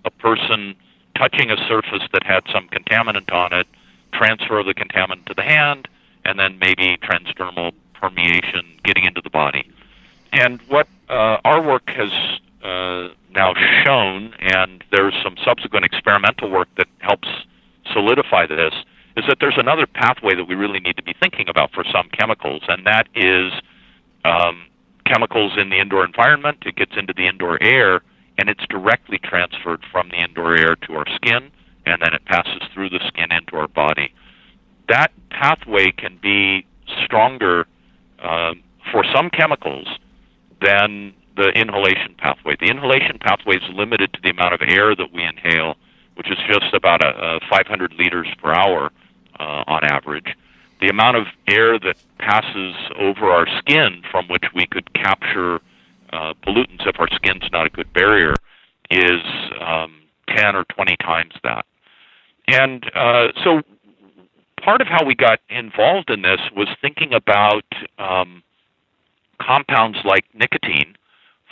[0.05, 0.75] a person
[1.17, 3.67] touching a surface that had some contaminant on it,
[4.13, 5.89] transfer of the contaminant to the hand,
[6.25, 9.69] and then maybe transdermal permeation getting into the body.
[10.33, 12.11] And what uh, our work has
[12.63, 17.29] uh, now shown, and there's some subsequent experimental work that helps
[17.93, 18.75] solidify this,
[19.17, 22.09] is that there's another pathway that we really need to be thinking about for some
[22.19, 23.53] chemicals, and that is
[24.25, 24.67] um,
[25.07, 26.59] chemicals in the indoor environment.
[26.67, 28.03] It gets into the indoor air,
[28.39, 31.51] and it's directly transferred from the indoor air to our skin,
[31.87, 34.13] and then it passes through the skin into our body.
[34.89, 36.67] That pathway can be
[37.05, 37.67] stronger
[38.25, 38.55] uh,
[38.91, 39.87] for some chemicals
[40.61, 42.57] than the inhalation pathway.
[42.59, 45.75] The inhalation pathway is limited to the amount of air that we inhale,
[46.15, 48.91] which is just about a, a 500 liters per hour
[49.39, 50.37] uh, on average.
[50.81, 55.61] The amount of air that passes over our skin from which we could capture
[56.13, 58.35] uh, pollutants if our skin's not a good barrier
[58.91, 59.21] is
[59.61, 61.67] um, 10 or 20 times that.
[62.49, 63.63] And uh, so
[64.65, 67.65] part of how we got involved in this was thinking about
[67.99, 68.43] um,
[69.41, 70.97] compounds like nicotine,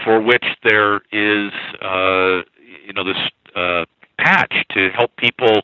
[0.03, 1.53] for which there is,
[1.83, 2.41] uh,
[2.87, 3.19] you know, this
[3.55, 3.85] uh,
[4.19, 5.63] patch to help people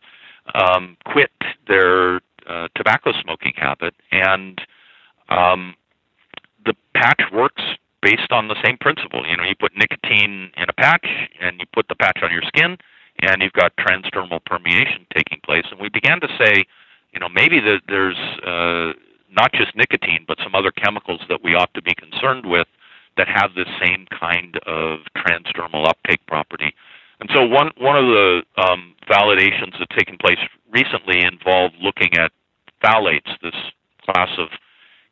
[0.55, 1.33] um, quit
[1.67, 4.61] their uh, tobacco smoking habit, and
[5.31, 5.75] um,
[6.65, 7.63] the patch works
[8.03, 9.27] based on the same principle.
[9.27, 11.07] You know, you put nicotine in a patch,
[11.41, 12.77] and you put the patch on your skin,
[13.21, 15.65] and you've got transdermal permeation taking place.
[15.71, 16.65] And we began to say,
[17.13, 18.93] you know, maybe that there's uh,
[19.31, 22.67] not just nicotine, but some other chemicals that we ought to be concerned with
[23.17, 26.73] that have the same kind of transdermal uptake property.
[27.21, 30.39] And so one one of the um, validations that's taken place
[30.73, 32.31] recently involved looking at
[32.83, 33.55] phthalates, this
[34.05, 34.49] class of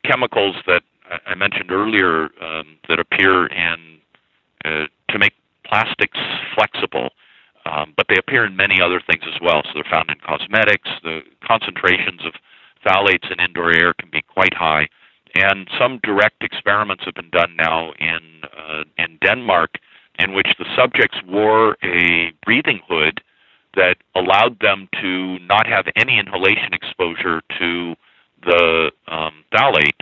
[0.05, 0.83] chemicals that
[1.25, 3.99] I mentioned earlier um, that appear in
[4.65, 5.33] uh, to make
[5.65, 6.17] plastics
[6.55, 7.09] flexible,
[7.69, 9.61] um, but they appear in many other things as well.
[9.63, 10.89] So they're found in cosmetics.
[11.03, 12.33] The concentrations of
[12.85, 14.87] phthalates in indoor air can be quite high,
[15.35, 19.75] and some direct experiments have been done now in uh, in Denmark
[20.19, 23.21] in which the subjects wore a breathing hood
[23.75, 27.95] that allowed them to not have any inhalation exposure to
[28.43, 30.01] the um, phthalate.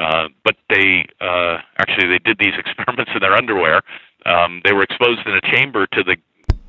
[0.00, 3.82] Uh, but they uh, actually they did these experiments in their underwear.
[4.24, 6.16] Um, they were exposed in a chamber to the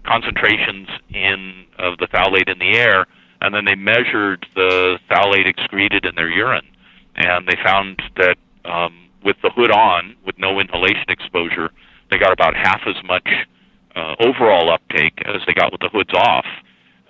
[0.05, 3.05] concentrations in of the phthalate in the air,
[3.41, 6.65] and then they measured the phthalate excreted in their urine,
[7.15, 11.71] and they found that um, with the hood on, with no inhalation exposure,
[12.11, 13.27] they got about half as much
[13.95, 16.45] uh, overall uptake as they got with the hoods off,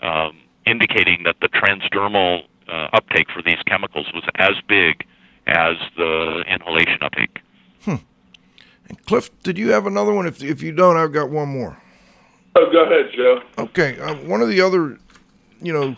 [0.01, 5.05] um, indicating that the transdermal uh, uptake for these chemicals was as big
[5.47, 7.39] as the inhalation uptake.
[8.89, 10.27] And Cliff, did you have another one?
[10.27, 11.81] If if you don't, I've got one more.
[12.55, 13.41] Oh, go ahead, Joe.
[13.57, 14.99] Okay, uh, one of the other,
[15.61, 15.95] you know,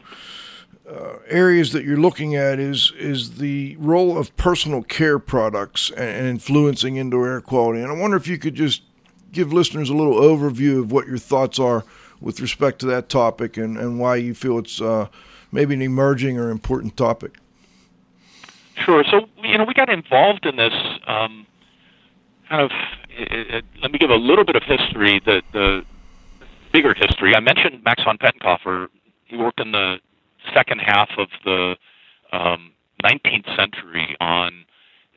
[0.90, 6.10] uh, areas that you're looking at is is the role of personal care products and,
[6.10, 7.82] and influencing indoor air quality.
[7.82, 8.84] And I wonder if you could just
[9.32, 11.84] give listeners a little overview of what your thoughts are
[12.22, 15.08] with respect to that topic and, and why you feel it's uh,
[15.52, 17.36] maybe an emerging or important topic.
[18.76, 19.04] Sure.
[19.10, 20.74] So you know, we got involved in this.
[21.08, 21.46] Um,
[22.48, 22.72] kind of.
[23.10, 25.22] It, it, let me give a little bit of history.
[25.24, 25.86] The the
[26.76, 27.34] bigger history.
[27.34, 28.88] I mentioned Max von Pettenkofer.
[29.24, 29.96] He worked in the
[30.54, 31.76] second half of the
[32.34, 34.66] um, 19th century on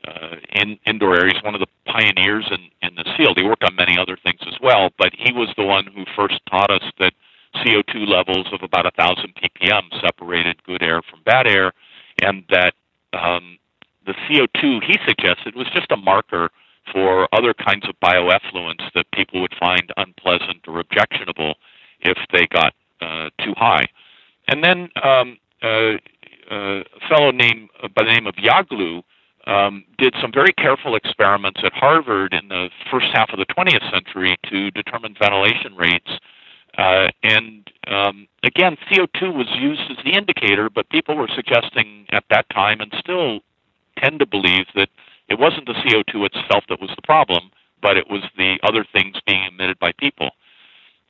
[0.07, 1.35] uh, in indoor areas.
[1.43, 3.37] One of the pioneers in in this field.
[3.37, 6.39] He worked on many other things as well, but he was the one who first
[6.49, 7.11] taught us that
[7.57, 11.73] CO2 levels of about thousand ppm separated good air from bad air,
[12.21, 12.73] and that
[13.11, 13.57] um,
[14.05, 16.49] the CO2 he suggested was just a marker
[16.91, 21.55] for other kinds of bioeffluents that people would find unpleasant or objectionable
[22.01, 23.85] if they got uh, too high.
[24.47, 25.97] And then um, uh,
[26.51, 29.03] uh, a fellow named by the name of Yaglou
[29.45, 33.89] um, did some very careful experiments at Harvard in the first half of the 20th
[33.91, 36.11] century to determine ventilation rates.
[36.77, 42.23] Uh, and um, again, CO2 was used as the indicator, but people were suggesting at
[42.29, 43.39] that time and still
[43.97, 44.89] tend to believe that
[45.29, 47.51] it wasn't the CO2 itself that was the problem,
[47.81, 50.31] but it was the other things being emitted by people.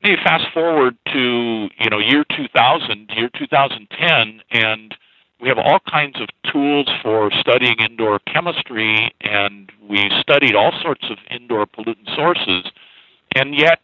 [0.03, 4.95] Now you fast forward to you know year 2000, year 2010, and
[5.41, 11.05] we have all kinds of tools for studying indoor chemistry, and we studied all sorts
[11.09, 12.71] of indoor pollutant sources,
[13.35, 13.79] and yet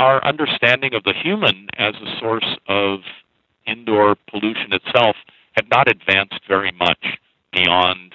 [0.00, 3.00] our understanding of the human as a source of
[3.66, 5.16] indoor pollution itself
[5.52, 7.18] had not advanced very much
[7.52, 8.12] beyond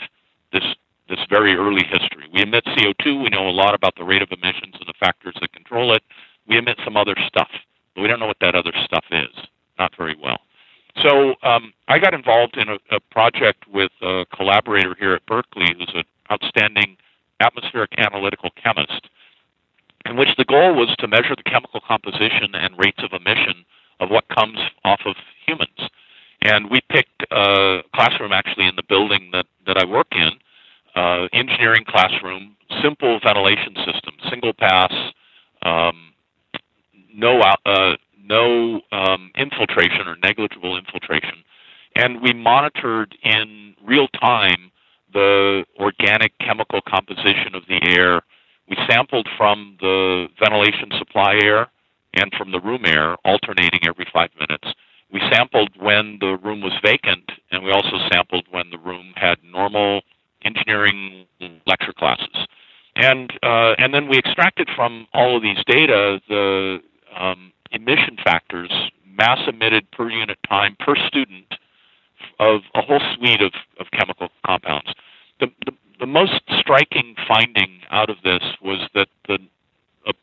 [0.51, 0.63] this
[1.16, 2.28] this very early history.
[2.34, 3.24] We emit CO2.
[3.24, 6.01] We know a lot about the rate of emissions and the factors that control it.
[6.47, 7.49] We emit some other stuff,
[7.95, 9.45] but we don't know what that other stuff is.
[9.78, 10.39] Not very well.
[11.01, 15.68] So um, I got involved in a, a project with a collaborator here at Berkeley
[15.78, 16.97] who's an outstanding
[17.39, 19.09] atmospheric analytical chemist,
[20.05, 23.66] in which the goal was to measure the chemical composition and rates of emission
[23.99, 25.89] of what comes off of humans.
[26.41, 30.32] And we picked a classroom actually in the building that, that I work in,
[30.95, 34.93] uh, engineering classroom, simple ventilation system, single pass,
[35.63, 36.13] um,
[37.13, 41.43] no uh, no um, infiltration or negligible infiltration,
[41.95, 44.71] and we monitored in real time
[45.13, 48.21] the organic chemical composition of the air.
[48.69, 51.67] We sampled from the ventilation supply air
[52.13, 54.67] and from the room air, alternating every five minutes.
[55.11, 59.37] We sampled when the room was vacant, and we also sampled when the room had
[59.43, 60.01] normal
[60.45, 61.25] engineering
[61.65, 62.47] lecture classes.
[62.95, 66.79] And uh, and then we extracted from all of these data the
[67.17, 68.71] um, emission factors,
[69.17, 71.55] mass emitted per unit time per student
[72.39, 74.93] of a whole suite of, of chemical compounds.
[75.39, 79.39] The, the, the most striking finding out of this was that the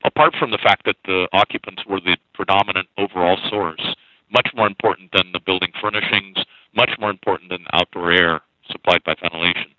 [0.04, 3.94] apart from the fact that the occupants were the predominant overall source,
[4.32, 6.36] much more important than the building furnishings,
[6.76, 8.40] much more important than outdoor air
[8.70, 9.72] supplied by ventilation.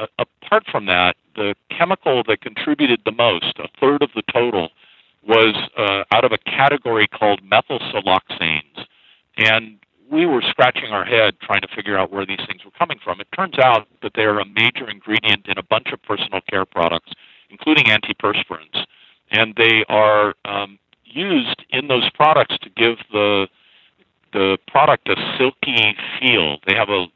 [0.00, 4.70] Uh, apart from that, the chemical that contributed the most, a third of the total,
[5.26, 8.86] was uh, out of a category called methylsiloxanes.
[9.36, 9.78] And
[10.10, 13.20] we were scratching our head trying to figure out where these things were coming from.
[13.20, 16.64] It turns out that they are a major ingredient in a bunch of personal care
[16.64, 17.12] products,
[17.50, 18.84] including antiperspirants.
[19.30, 23.48] And they are um, used in those products to give the
[24.32, 26.58] the product a silky feel.
[26.64, 27.06] They have a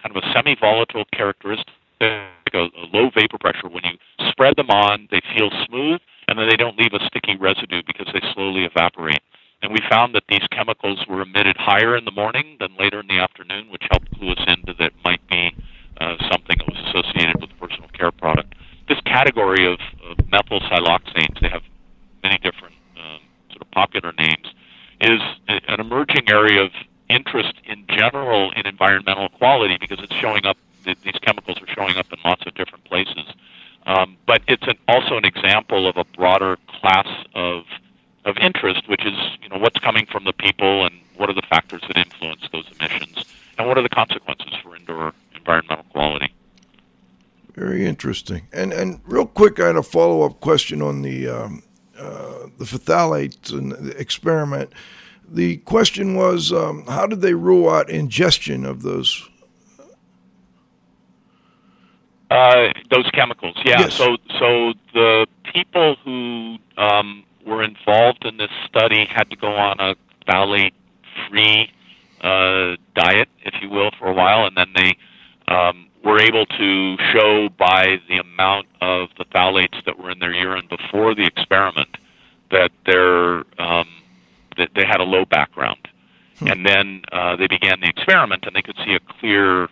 [0.00, 3.68] kind of a semi-volatile characteristic, a, a low vapor pressure.
[3.68, 3.96] When you
[4.30, 8.08] spread them on, they feel smooth, and then they don't leave a sticky residue because
[8.12, 9.22] they slowly evaporate.
[9.62, 13.08] And we found that these chemicals were emitted higher in the morning than later in
[13.08, 15.52] the afternoon, which helped clue us into that might be
[16.00, 18.54] uh, something that was associated with the personal care product.
[18.88, 19.78] This category of,
[20.08, 21.62] of methyl siloxanes, they have
[22.22, 23.20] many different um,
[23.50, 24.48] sort of popular names,
[25.00, 26.70] is an emerging area of
[27.08, 32.12] interest in general in environmental quality because it's showing up, these chemicals are showing up
[32.12, 33.24] in lots of different places.
[33.86, 37.64] Um, but it's an, also an example of a broader class of
[38.26, 41.42] of interest, which is you know what's coming from the people and what are the
[41.42, 43.24] factors that influence those emissions,
[43.58, 46.32] and what are the consequences for indoor environmental quality.
[47.54, 48.46] Very interesting.
[48.52, 51.62] And and real quick, I had a follow up question on the um,
[51.98, 54.72] uh, the phthalates and the experiment.
[55.32, 59.28] The question was, um, how did they rule out ingestion of those?
[62.30, 63.80] Uh, those chemicals, yeah.
[63.80, 63.94] Yes.
[63.94, 69.80] So, so the people who um, were involved in this study had to go on
[69.80, 69.96] a
[70.28, 71.72] phthalate-free
[72.20, 74.96] uh, diet, if you will, for a while, and then they
[75.48, 80.32] um, were able to show by the amount of the phthalates that were in their
[80.32, 81.96] urine before the experiment
[82.52, 83.88] that their um,
[84.56, 85.88] that they had a low background.
[86.40, 89.68] And then uh, they began the experiment, and they could see a clear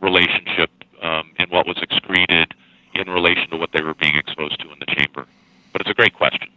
[0.00, 0.70] relationship
[1.02, 2.54] um, in what was excreted
[2.94, 5.26] in relation to what they were being exposed to in the chamber.
[5.72, 6.48] But it's a great question.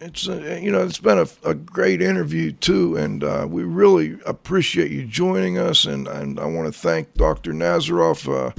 [0.00, 4.18] It's uh, you know it's been a, a great interview too, and uh, we really
[4.26, 5.86] appreciate you joining us.
[5.86, 7.52] And, and I want to thank Dr.
[7.52, 8.28] Nazaroff.
[8.28, 8.52] Uh,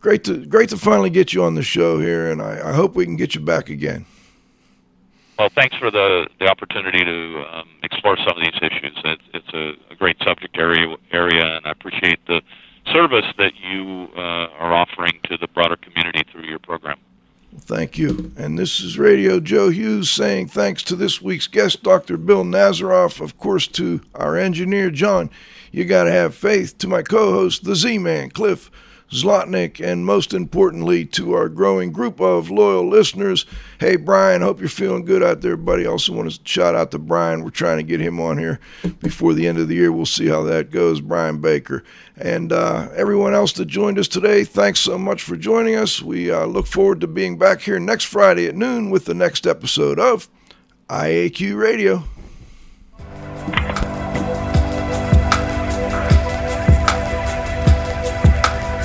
[0.00, 2.94] great to great to finally get you on the show here, and I, I hope
[2.94, 4.06] we can get you back again.
[5.38, 8.96] Well, thanks for the, the opportunity to um, explore some of these issues.
[9.04, 12.40] It's, it's a, a great subject area, area, and I appreciate the
[12.92, 16.98] service that you uh, are offering to the broader community through your program.
[17.60, 18.32] Thank you.
[18.36, 22.16] And this is Radio Joe Hughes saying thanks to this week's guest, Dr.
[22.16, 25.30] Bill Nazaroff, of course, to our engineer, John.
[25.70, 28.70] You got to have faith, to my co host, the Z Man, Cliff
[29.10, 33.46] Zlotnik, and most importantly, to our growing group of loyal listeners.
[33.78, 35.86] Hey, Brian, hope you're feeling good out there, buddy.
[35.86, 37.44] Also, want to shout out to Brian.
[37.44, 38.58] We're trying to get him on here
[39.00, 39.92] before the end of the year.
[39.92, 41.84] We'll see how that goes, Brian Baker.
[42.16, 46.02] And uh, everyone else that joined us today, thanks so much for joining us.
[46.02, 49.46] We uh, look forward to being back here next Friday at noon with the next
[49.46, 50.28] episode of
[50.88, 52.04] IAQ Radio.